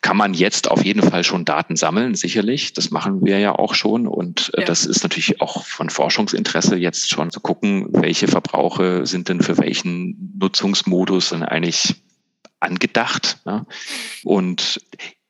kann 0.00 0.16
man 0.16 0.34
jetzt 0.34 0.70
auf 0.70 0.84
jeden 0.84 1.02
Fall 1.02 1.24
schon 1.24 1.44
Daten 1.44 1.76
sammeln, 1.76 2.14
sicherlich. 2.14 2.72
Das 2.72 2.90
machen 2.90 3.24
wir 3.24 3.38
ja 3.38 3.54
auch 3.54 3.74
schon. 3.74 4.06
Und 4.06 4.52
äh, 4.54 4.60
ja. 4.60 4.66
das 4.66 4.86
ist 4.86 5.02
natürlich 5.02 5.40
auch 5.40 5.64
von 5.64 5.90
Forschungsinteresse 5.90 6.76
jetzt 6.76 7.10
schon 7.10 7.30
zu 7.30 7.40
gucken, 7.42 7.86
welche 7.90 8.28
Verbrauche 8.28 9.06
sind 9.06 9.28
denn 9.28 9.40
für 9.40 9.58
welchen 9.58 10.36
Nutzungsmodus 10.38 11.30
dann 11.30 11.42
eigentlich 11.42 11.96
angedacht. 12.60 13.38
Ne? 13.44 13.66
Und 14.24 14.80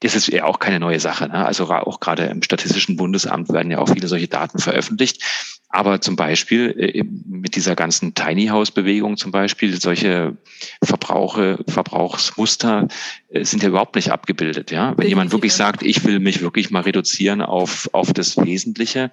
das 0.00 0.16
ist 0.16 0.28
ja 0.28 0.44
auch 0.44 0.58
keine 0.58 0.80
neue 0.80 1.00
Sache. 1.00 1.28
Ne? 1.28 1.44
Also 1.46 1.68
auch 1.70 2.00
gerade 2.00 2.24
im 2.24 2.42
Statistischen 2.42 2.96
Bundesamt 2.96 3.50
werden 3.52 3.70
ja 3.70 3.78
auch 3.78 3.88
viele 3.88 4.08
solche 4.08 4.28
Daten 4.28 4.58
veröffentlicht. 4.58 5.22
Aber 5.68 6.02
zum 6.02 6.16
Beispiel 6.16 6.74
äh, 6.76 7.02
mit 7.02 7.56
dieser 7.56 7.74
ganzen 7.74 8.14
Tiny 8.14 8.48
House 8.48 8.70
Bewegung 8.70 9.16
zum 9.16 9.32
Beispiel, 9.32 9.80
solche 9.80 10.36
Verbrauche, 10.84 11.64
Verbrauchsmuster 11.66 12.88
äh, 13.30 13.44
sind 13.44 13.62
ja 13.62 13.70
überhaupt 13.70 13.94
nicht 13.94 14.10
abgebildet. 14.12 14.70
Ja, 14.70 14.92
wenn 14.98 15.08
jemand 15.08 15.32
wirklich 15.32 15.54
sagt, 15.54 15.82
ich 15.82 16.04
will 16.04 16.20
mich 16.20 16.42
wirklich 16.42 16.70
mal 16.70 16.82
reduzieren 16.82 17.40
auf, 17.40 17.88
auf 17.92 18.12
das 18.12 18.36
Wesentliche, 18.36 19.10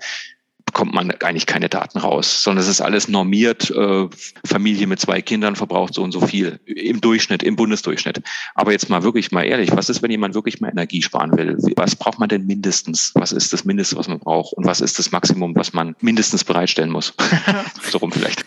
bekommt 0.69 0.93
man 0.93 1.09
eigentlich 1.09 1.47
keine 1.47 1.67
Daten 1.67 1.97
raus, 1.97 2.43
sondern 2.43 2.61
es 2.61 2.69
ist 2.69 2.79
alles 2.79 3.07
normiert. 3.07 3.71
Äh, 3.71 4.07
Familie 4.45 4.85
mit 4.85 4.99
zwei 4.99 5.19
Kindern 5.19 5.55
verbraucht 5.55 5.95
so 5.95 6.03
und 6.03 6.11
so 6.11 6.21
viel 6.21 6.59
im 6.65 7.01
Durchschnitt, 7.01 7.41
im 7.41 7.55
Bundesdurchschnitt. 7.55 8.21
Aber 8.53 8.71
jetzt 8.71 8.88
mal 8.88 9.01
wirklich 9.01 9.31
mal 9.31 9.41
ehrlich, 9.41 9.71
was 9.71 9.89
ist, 9.89 10.03
wenn 10.03 10.11
jemand 10.11 10.35
wirklich 10.35 10.61
mal 10.61 10.69
Energie 10.69 11.01
sparen 11.01 11.35
will? 11.35 11.57
Was 11.75 11.95
braucht 11.95 12.19
man 12.19 12.29
denn 12.29 12.45
mindestens? 12.45 13.13
Was 13.15 13.31
ist 13.31 13.51
das 13.51 13.65
Mindeste, 13.65 13.95
was 13.95 14.07
man 14.07 14.19
braucht? 14.19 14.53
Und 14.53 14.67
was 14.67 14.79
ist 14.79 14.99
das 14.99 15.11
Maximum, 15.11 15.55
was 15.55 15.73
man 15.73 15.95
mindestens 16.01 16.43
bereitstellen 16.43 16.91
muss? 16.91 17.15
so 17.89 17.97
rum 17.97 18.11
vielleicht. 18.11 18.45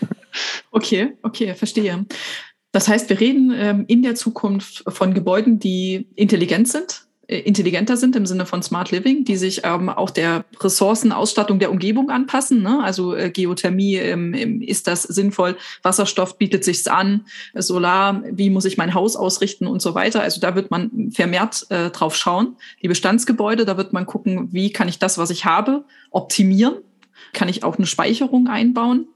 Okay, 0.71 1.14
okay, 1.23 1.57
verstehe. 1.57 2.07
Das 2.71 2.87
heißt, 2.87 3.09
wir 3.09 3.19
reden 3.19 3.52
ähm, 3.52 3.85
in 3.88 4.02
der 4.02 4.14
Zukunft 4.14 4.85
von 4.87 5.12
Gebäuden, 5.12 5.59
die 5.59 6.07
intelligent 6.14 6.69
sind, 6.69 7.09
intelligenter 7.41 7.97
sind 7.97 8.17
im 8.17 8.27
Sinne 8.27 8.47
von 8.47 8.62
Smart 8.62 8.91
Living, 8.91 9.25
die 9.25 9.37
sich 9.37 9.62
ähm, 9.65 9.89
auch 9.89 10.11
der 10.11 10.45
Ressourcenausstattung 10.61 11.59
der 11.59 11.71
Umgebung 11.71 12.11
anpassen. 12.11 12.62
Ne? 12.62 12.83
Also 12.83 13.15
äh, 13.15 13.31
Geothermie, 13.31 13.97
ähm, 13.97 14.61
ist 14.62 14.87
das 14.87 15.03
sinnvoll? 15.03 15.57
Wasserstoff 15.83 16.39
bietet 16.39 16.65
sich's 16.65 16.87
an, 16.87 17.27
Solar, 17.55 18.23
wie 18.31 18.51
muss 18.51 18.65
ich 18.65 18.77
mein 18.77 18.95
Haus 18.95 19.17
ausrichten 19.17 19.67
und 19.67 19.83
so 19.83 19.95
weiter. 19.95 20.23
Also 20.23 20.41
da 20.41 20.55
wird 20.55 20.71
man 20.71 21.11
vermehrt 21.12 21.67
äh, 21.71 21.91
drauf 21.91 22.17
schauen. 22.17 22.57
Die 22.83 22.89
Bestandsgebäude, 22.89 23.65
da 23.65 23.77
wird 23.77 23.93
man 23.93 24.07
gucken, 24.07 24.49
wie 24.53 24.73
kann 24.73 24.89
ich 24.89 24.99
das, 24.99 25.19
was 25.19 25.31
ich 25.31 25.45
habe, 25.45 25.85
optimieren? 26.11 26.77
Kann 27.33 27.49
ich 27.49 27.65
auch 27.65 27.77
eine 27.77 27.87
Speicherung 27.87 28.49
einbauen? 28.49 29.09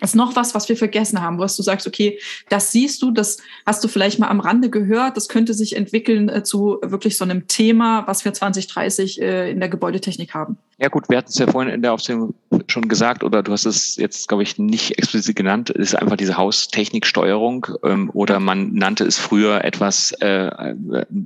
Ist 0.00 0.14
noch 0.14 0.36
was, 0.36 0.54
was 0.54 0.68
wir 0.68 0.76
vergessen 0.76 1.20
haben, 1.20 1.38
wo 1.38 1.42
du 1.42 1.48
sagst, 1.48 1.86
okay, 1.86 2.18
das 2.48 2.72
siehst 2.72 3.02
du, 3.02 3.10
das 3.10 3.38
hast 3.66 3.82
du 3.84 3.88
vielleicht 3.88 4.18
mal 4.18 4.28
am 4.28 4.40
Rande 4.40 4.70
gehört, 4.70 5.16
das 5.16 5.28
könnte 5.28 5.54
sich 5.54 5.76
entwickeln 5.76 6.28
äh, 6.28 6.42
zu 6.42 6.78
wirklich 6.82 7.16
so 7.16 7.24
einem 7.24 7.46
Thema, 7.48 8.06
was 8.06 8.24
wir 8.24 8.32
2030 8.32 9.20
äh, 9.20 9.50
in 9.50 9.60
der 9.60 9.68
Gebäudetechnik 9.68 10.34
haben. 10.34 10.58
Ja 10.78 10.88
gut, 10.88 11.10
wir 11.10 11.18
hatten 11.18 11.28
es 11.28 11.38
ja 11.38 11.46
vorhin 11.46 11.72
in 11.72 11.82
der 11.82 11.92
Aufzählung 11.92 12.34
schon 12.68 12.88
gesagt, 12.88 13.22
oder 13.22 13.42
du 13.42 13.52
hast 13.52 13.66
es 13.66 13.96
jetzt, 13.96 14.28
glaube 14.28 14.42
ich, 14.42 14.58
nicht 14.58 14.98
explizit 14.98 15.36
genannt, 15.36 15.68
ist 15.68 15.94
einfach 15.94 16.16
diese 16.16 16.38
Haustechniksteuerung 16.38 17.66
ähm, 17.84 18.10
oder 18.14 18.40
man 18.40 18.72
nannte 18.74 19.04
es 19.04 19.18
früher 19.18 19.62
etwas 19.64 20.12
äh, 20.20 20.46
äh 20.46 20.74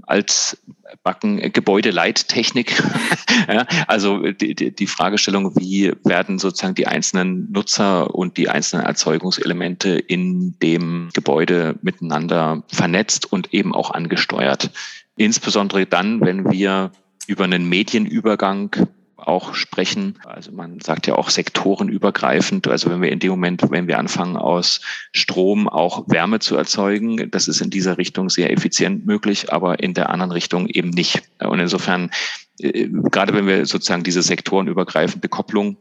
als 0.07 0.59
Backen 1.05 1.53
Gebäudeleittechnik. 1.53 2.83
ja, 3.49 3.67
also 3.87 4.33
die, 4.33 4.55
die, 4.55 4.75
die 4.75 4.87
Fragestellung, 4.87 5.55
wie 5.55 5.93
werden 6.03 6.39
sozusagen 6.39 6.75
die 6.75 6.87
einzelnen 6.87 7.53
Nutzer 7.53 8.15
und 8.15 8.39
die 8.39 8.49
einzelnen 8.49 8.87
Erzeugungselemente 8.87 9.91
in 9.91 10.59
dem 10.61 11.11
Gebäude 11.13 11.79
miteinander 11.83 12.65
vernetzt 12.69 13.31
und 13.31 13.53
eben 13.53 13.75
auch 13.75 13.91
angesteuert. 13.91 14.71
Insbesondere 15.17 15.85
dann, 15.87 16.23
wenn 16.23 16.51
wir 16.51 16.91
über 17.27 17.45
einen 17.45 17.69
Medienübergang 17.69 18.89
auch 19.17 19.55
sprechen. 19.55 20.19
Also 20.25 20.53
man 20.53 20.81
sagt 20.81 21.07
ja 21.07 21.15
auch 21.15 21.31
sektorenübergreifend. 21.31 22.69
Also 22.69 22.91
wenn 22.91 23.03
wir 23.03 23.13
in 23.13 23.19
dem 23.19 23.31
Moment, 23.31 23.63
wenn 23.71 23.87
wir 23.87 23.99
anfangen, 23.99 24.37
aus 24.37 24.81
Strom 25.13 25.69
auch 25.69 26.05
Wärme 26.09 26.41
zu 26.41 26.57
erzeugen, 26.57 27.31
das 27.31 27.49
ist 27.49 27.61
in 27.61 27.71
dieser 27.71 27.99
Richtung 27.99 28.29
sehr 28.31 28.53
effizient 28.53 29.07
möglich, 29.07 29.53
aber 29.53 29.83
in 29.83 29.95
der 29.95 30.11
anderen 30.11 30.33
Richtung 30.33 30.69
eben 30.69 30.91
nicht. 30.91 31.23
Und 31.39 31.61
insofern, 31.61 32.11
äh, 32.59 32.89
gerade 32.89 33.35
wenn 33.35 33.47
wir 33.47 33.67
sozusagen 33.67 34.05
diese 34.05 34.23
sektorenübergreifende 34.23 35.29
Kopplung 35.29 35.77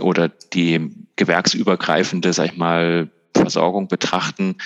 oder 0.00 0.28
die 0.28 0.90
gewerksübergreifende, 1.16 2.32
sag 2.32 2.46
ich 2.46 2.56
mal, 2.56 3.10
Versorgung 3.34 3.88
betrachten, 3.88 4.56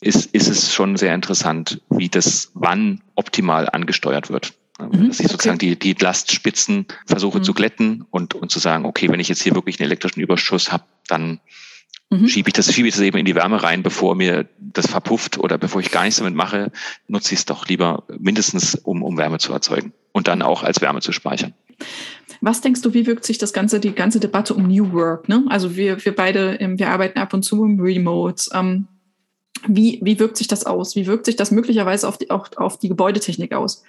ist, 0.00 0.26
ist 0.34 0.48
es 0.48 0.72
schon 0.72 0.96
sehr 0.96 1.14
interessant, 1.14 1.80
wie 1.90 2.08
das 2.08 2.50
wann 2.54 3.02
optimal 3.14 3.68
angesteuert 3.68 4.30
wird. 4.30 4.54
Mhm, 4.78 5.08
dass 5.08 5.20
ich 5.20 5.28
sozusagen 5.28 5.58
die, 5.58 5.78
die 5.78 5.94
Lastspitzen 5.94 6.86
versuche 7.06 7.38
mhm. 7.38 7.44
zu 7.44 7.54
glätten 7.54 8.04
und, 8.10 8.34
und 8.34 8.50
zu 8.50 8.58
sagen, 8.58 8.84
okay, 8.84 9.08
wenn 9.08 9.20
ich 9.20 9.28
jetzt 9.28 9.42
hier 9.42 9.54
wirklich 9.54 9.80
einen 9.80 9.86
elektrischen 9.86 10.20
Überschuss 10.20 10.70
habe, 10.70 10.84
dann 11.08 11.40
mhm. 12.10 12.28
schiebe 12.28 12.50
ich 12.50 12.54
das, 12.54 12.72
schiebe 12.72 12.88
ich 12.88 12.94
das 12.94 13.02
eben 13.02 13.16
in 13.16 13.24
die 13.24 13.34
Wärme 13.34 13.62
rein, 13.62 13.82
bevor 13.82 14.14
mir 14.14 14.48
das 14.58 14.86
verpufft 14.86 15.38
oder 15.38 15.56
bevor 15.56 15.80
ich 15.80 15.90
gar 15.90 16.04
nichts 16.04 16.18
damit 16.18 16.34
mache, 16.34 16.72
nutze 17.08 17.32
ich 17.32 17.40
es 17.40 17.46
doch 17.46 17.66
lieber 17.68 18.04
mindestens, 18.18 18.74
um, 18.74 19.02
um 19.02 19.16
Wärme 19.16 19.38
zu 19.38 19.52
erzeugen 19.52 19.94
und 20.12 20.28
dann 20.28 20.42
auch 20.42 20.62
als 20.62 20.82
Wärme 20.82 21.00
zu 21.00 21.12
speichern. 21.12 21.54
Was 22.42 22.60
denkst 22.60 22.82
du, 22.82 22.92
wie 22.92 23.06
wirkt 23.06 23.24
sich 23.24 23.38
das 23.38 23.54
ganze, 23.54 23.80
die 23.80 23.92
ganze 23.92 24.20
Debatte 24.20 24.52
um 24.54 24.66
New 24.66 24.92
Work? 24.92 25.28
Ne? 25.28 25.44
Also 25.48 25.76
wir, 25.76 26.04
wir 26.04 26.14
beide, 26.14 26.58
wir 26.60 26.90
arbeiten 26.90 27.18
ab 27.18 27.32
und 27.32 27.44
zu 27.44 27.64
im 27.64 27.80
Remote. 27.80 28.50
Ähm, 28.52 28.88
wie, 29.66 30.00
wie 30.02 30.18
wirkt 30.18 30.36
sich 30.36 30.48
das 30.48 30.64
aus? 30.64 30.96
Wie 30.96 31.06
wirkt 31.06 31.24
sich 31.24 31.36
das 31.36 31.50
möglicherweise 31.50 32.06
auf 32.06 32.18
die, 32.18 32.30
auch 32.30 32.48
auf 32.56 32.78
die 32.78 32.88
Gebäudetechnik 32.88 33.54
aus? 33.54 33.82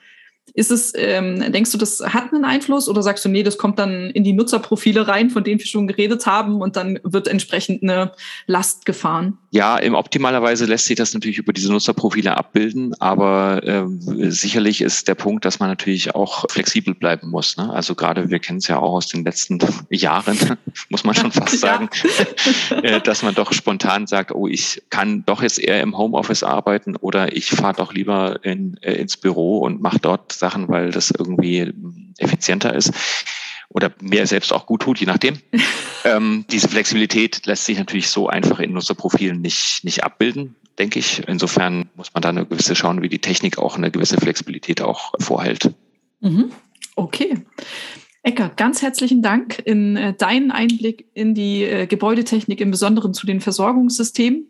Ist 0.53 0.71
es, 0.71 0.93
ähm, 0.95 1.51
denkst 1.51 1.71
du, 1.71 1.77
das 1.77 1.99
hat 1.99 2.33
einen 2.33 2.45
Einfluss 2.45 2.89
oder 2.89 3.03
sagst 3.03 3.23
du, 3.25 3.29
nee, 3.29 3.43
das 3.43 3.57
kommt 3.57 3.79
dann 3.79 4.09
in 4.09 4.23
die 4.23 4.33
Nutzerprofile 4.33 5.07
rein, 5.07 5.29
von 5.29 5.43
denen 5.43 5.59
wir 5.59 5.67
schon 5.67 5.87
geredet 5.87 6.25
haben 6.25 6.61
und 6.61 6.75
dann 6.75 6.99
wird 7.03 7.27
entsprechend 7.27 7.83
eine 7.83 8.11
Last 8.47 8.85
gefahren? 8.85 9.37
Ja, 9.51 9.77
im 9.77 9.93
optimalerweise 9.93 10.65
lässt 10.65 10.85
sich 10.85 10.97
das 10.97 11.13
natürlich 11.13 11.37
über 11.37 11.53
diese 11.53 11.71
Nutzerprofile 11.71 12.35
abbilden, 12.37 12.93
aber 12.99 13.63
äh, 13.63 13.85
sicherlich 14.29 14.81
ist 14.81 15.07
der 15.07 15.15
Punkt, 15.15 15.45
dass 15.45 15.59
man 15.59 15.69
natürlich 15.69 16.15
auch 16.15 16.45
flexibel 16.49 16.93
bleiben 16.93 17.29
muss. 17.29 17.57
Ne? 17.57 17.71
Also 17.71 17.95
gerade 17.95 18.29
wir 18.29 18.39
kennen 18.39 18.59
es 18.59 18.67
ja 18.67 18.79
auch 18.79 18.93
aus 18.93 19.07
den 19.07 19.23
letzten 19.23 19.59
Jahren, 19.89 20.37
muss 20.89 21.03
man 21.03 21.15
schon 21.15 21.31
fast 21.31 21.59
sagen, 21.59 21.89
äh, 22.83 22.99
dass 23.01 23.23
man 23.23 23.35
doch 23.35 23.53
spontan 23.53 24.07
sagt, 24.07 24.33
oh, 24.33 24.47
ich 24.47 24.83
kann 24.89 25.23
doch 25.25 25.41
jetzt 25.41 25.59
eher 25.59 25.81
im 25.81 25.97
Homeoffice 25.97 26.43
arbeiten 26.43 26.95
oder 26.95 27.35
ich 27.35 27.49
fahre 27.49 27.75
doch 27.75 27.93
lieber 27.93 28.43
in, 28.43 28.77
äh, 28.81 28.93
ins 28.93 29.17
Büro 29.17 29.59
und 29.59 29.81
mache 29.81 29.99
dort 29.99 30.36
Sachen, 30.37 30.69
weil 30.69 30.91
das 30.91 31.11
irgendwie 31.11 31.73
effizienter 32.17 32.73
ist 32.73 32.93
oder 33.69 33.91
mir 34.01 34.25
selbst 34.27 34.53
auch 34.53 34.65
gut 34.65 34.81
tut, 34.81 34.99
je 34.99 35.05
nachdem. 35.05 35.39
ähm, 36.05 36.45
diese 36.49 36.67
Flexibilität 36.67 37.45
lässt 37.45 37.65
sich 37.65 37.77
natürlich 37.77 38.09
so 38.09 38.27
einfach 38.27 38.59
in 38.59 38.73
Nutzerprofilen 38.73 39.41
nicht, 39.41 39.83
nicht 39.83 40.03
abbilden, 40.03 40.55
denke 40.79 40.99
ich. 40.99 41.27
Insofern 41.27 41.89
muss 41.95 42.13
man 42.13 42.21
da 42.21 42.29
eine 42.29 42.45
gewisse 42.45 42.75
schauen, 42.75 43.01
wie 43.01 43.09
die 43.09 43.19
Technik 43.19 43.57
auch 43.57 43.75
eine 43.77 43.91
gewisse 43.91 44.17
Flexibilität 44.17 44.81
auch 44.81 45.13
vorhält. 45.19 45.71
Mhm. 46.21 46.51
Okay. 46.95 47.45
Eckert, 48.27 48.57
ganz 48.57 48.81
herzlichen 48.81 49.21
Dank 49.21 49.61
in 49.63 49.95
äh, 49.95 50.13
deinen 50.13 50.51
Einblick 50.51 51.05
in 51.13 51.33
die 51.33 51.63
äh, 51.63 51.87
Gebäudetechnik, 51.87 52.59
im 52.59 52.71
Besonderen 52.71 53.13
zu 53.13 53.25
den 53.25 53.39
Versorgungssystemen. 53.39 54.47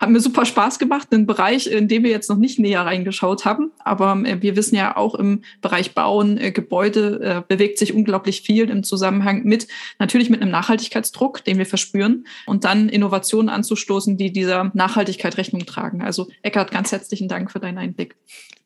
Hat 0.00 0.10
mir 0.10 0.18
super 0.18 0.44
Spaß 0.44 0.80
gemacht, 0.80 1.12
ein 1.12 1.26
Bereich, 1.26 1.68
in 1.68 1.86
dem 1.86 2.02
wir 2.02 2.10
jetzt 2.10 2.28
noch 2.28 2.38
nicht 2.38 2.58
näher 2.58 2.80
reingeschaut 2.80 3.44
haben. 3.44 3.70
Aber 3.78 4.20
äh, 4.26 4.42
wir 4.42 4.56
wissen 4.56 4.74
ja 4.74 4.96
auch 4.96 5.14
im 5.14 5.42
Bereich 5.62 5.94
Bauen, 5.94 6.38
äh, 6.38 6.50
Gebäude 6.50 7.20
äh, 7.22 7.42
bewegt 7.46 7.78
sich 7.78 7.94
unglaublich 7.94 8.40
viel 8.40 8.68
im 8.68 8.82
Zusammenhang 8.82 9.44
mit, 9.44 9.68
natürlich 10.00 10.28
mit 10.28 10.42
einem 10.42 10.50
Nachhaltigkeitsdruck, 10.50 11.44
den 11.44 11.58
wir 11.58 11.66
verspüren, 11.66 12.26
und 12.46 12.64
dann 12.64 12.88
Innovationen 12.88 13.48
anzustoßen, 13.48 14.16
die 14.16 14.32
dieser 14.32 14.72
Nachhaltigkeit 14.74 15.36
Rechnung 15.36 15.66
tragen. 15.66 16.02
Also 16.02 16.26
Eckert, 16.42 16.72
ganz 16.72 16.90
herzlichen 16.90 17.28
Dank 17.28 17.52
für 17.52 17.60
deinen 17.60 17.78
Einblick. 17.78 18.16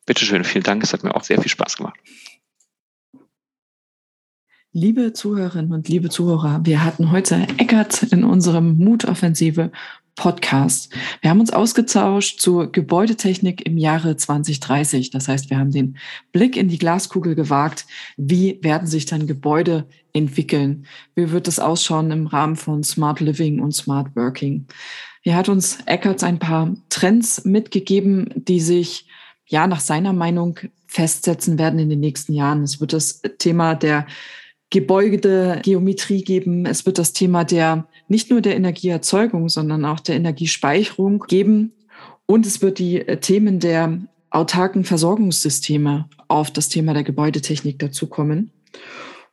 Bitteschön, 0.07 0.43
vielen 0.43 0.65
Dank. 0.65 0.83
Es 0.83 0.95
hat 0.95 1.05
mir 1.05 1.15
auch 1.15 1.25
sehr 1.25 1.39
viel 1.39 1.51
Spaß 1.51 1.77
gemacht. 1.77 1.99
Liebe 4.77 5.13
Zuhörerinnen 5.13 5.71
und 5.71 5.89
liebe 5.89 6.09
Zuhörer, 6.11 6.63
wir 6.65 6.83
hatten 6.83 7.13
heute 7.13 7.47
Eckert 7.59 8.03
in 8.03 8.25
unserem 8.25 8.77
Mutoffensive 8.77 9.71
Podcast. 10.17 10.93
Wir 11.21 11.31
haben 11.31 11.39
uns 11.39 11.53
ausgetauscht 11.53 12.41
zur 12.41 12.73
Gebäudetechnik 12.73 13.65
im 13.67 13.79
Jahre 13.79 14.17
2030. 14.17 15.11
Das 15.11 15.29
heißt, 15.29 15.49
wir 15.49 15.61
haben 15.61 15.71
den 15.71 15.97
Blick 16.33 16.57
in 16.57 16.67
die 16.67 16.79
Glaskugel 16.79 17.37
gewagt. 17.37 17.87
Wie 18.17 18.59
werden 18.63 18.89
sich 18.89 19.07
dann 19.07 19.29
Gebäude 19.29 19.87
entwickeln? 20.13 20.87
Wie 21.15 21.31
wird 21.31 21.47
es 21.47 21.61
ausschauen 21.61 22.11
im 22.11 22.27
Rahmen 22.27 22.57
von 22.57 22.83
Smart 22.83 23.21
Living 23.21 23.61
und 23.61 23.77
Smart 23.77 24.17
Working? 24.17 24.67
Hier 25.21 25.37
hat 25.37 25.49
uns 25.49 25.79
Eckert 25.87 26.25
ein 26.25 26.41
paar 26.41 26.75
Trends 26.89 27.45
mitgegeben, 27.45 28.29
die 28.35 28.59
sich 28.59 29.07
ja 29.47 29.69
nach 29.69 29.79
seiner 29.79 30.13
Meinung 30.13 30.59
festsetzen 30.89 31.61
werden 31.61 31.79
in 31.79 31.91
den 31.91 32.01
nächsten 32.01 32.33
Jahren. 32.33 32.65
Es 32.65 32.81
wird 32.81 32.93
das 32.93 33.23
Thema 33.39 33.77
der 33.77 34.09
Gebäude, 34.75 35.61
Geometrie 35.63 36.25
geben. 36.25 36.67
Es 36.67 36.85
wird 36.85 36.99
das 36.99 37.13
Thema 37.13 37.45
der 37.45 37.87
nicht 38.09 38.29
nur 38.31 38.41
der 38.41 38.57
Energieerzeugung, 38.57 39.49
sondern 39.49 39.85
auch 39.85 40.01
der 40.01 40.17
Energiespeicherung 40.17 41.21
geben. 41.29 41.71
Und 42.27 42.45
es 42.45 42.61
wird 42.61 42.81
die 42.81 43.07
äh, 43.07 43.19
Themen 43.19 43.61
der 43.61 44.01
autarken 44.31 44.83
Versorgungssysteme 44.83 46.09
auf 46.27 46.51
das 46.51 46.69
Thema 46.69 46.93
der 46.93 47.05
Gebäudetechnik 47.05 47.79
dazukommen. 47.79 48.51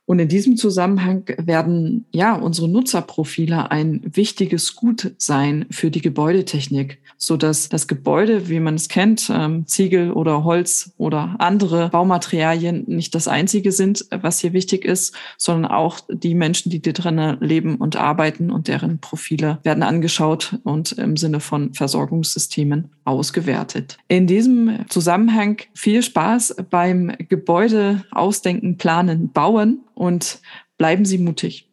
Und 0.04 0.18
in 0.18 0.28
diesem 0.28 0.56
Zusammenhang 0.56 1.24
werden 1.38 2.06
ja 2.10 2.34
unsere 2.34 2.68
Nutzerprofile 2.68 3.70
ein 3.70 4.00
wichtiges 4.04 4.74
Gut 4.74 5.14
sein 5.16 5.66
für 5.70 5.90
die 5.90 6.00
Gebäudetechnik, 6.00 6.98
so 7.16 7.36
dass 7.36 7.68
das 7.68 7.86
Gebäude, 7.86 8.48
wie 8.48 8.58
man 8.58 8.74
es 8.74 8.88
kennt, 8.88 9.30
ähm, 9.32 9.66
Ziegel 9.66 10.10
oder 10.10 10.42
Holz 10.42 10.92
oder 10.98 11.36
andere 11.38 11.88
Baumaterialien 11.90 12.84
nicht 12.88 13.14
das 13.14 13.28
einzige 13.28 13.70
sind, 13.70 14.04
was 14.10 14.40
hier 14.40 14.52
wichtig 14.52 14.84
ist, 14.84 15.14
sondern 15.38 15.70
auch 15.70 16.00
die 16.10 16.34
Menschen, 16.34 16.70
die 16.70 16.82
da 16.82 16.90
drinnen 16.90 17.38
leben 17.40 17.76
und 17.76 17.94
arbeiten 17.94 18.50
und 18.50 18.66
deren 18.66 18.98
Profile 18.98 19.60
werden 19.62 19.84
angeschaut 19.84 20.58
und 20.64 20.92
im 20.92 21.16
Sinne 21.16 21.38
von 21.38 21.74
Versorgungssystemen 21.74 22.90
ausgewertet. 23.04 23.98
In 24.08 24.26
diesem 24.26 24.84
Zusammenhang 24.88 25.58
viel 25.74 26.02
Spaß 26.02 26.56
beim 26.70 27.12
Gebäude 27.28 28.04
ausdenken, 28.10 28.78
planen, 28.78 29.30
bauen 29.32 29.80
und 30.02 30.40
bleiben 30.78 31.04
Sie 31.04 31.18
mutig. 31.18 31.71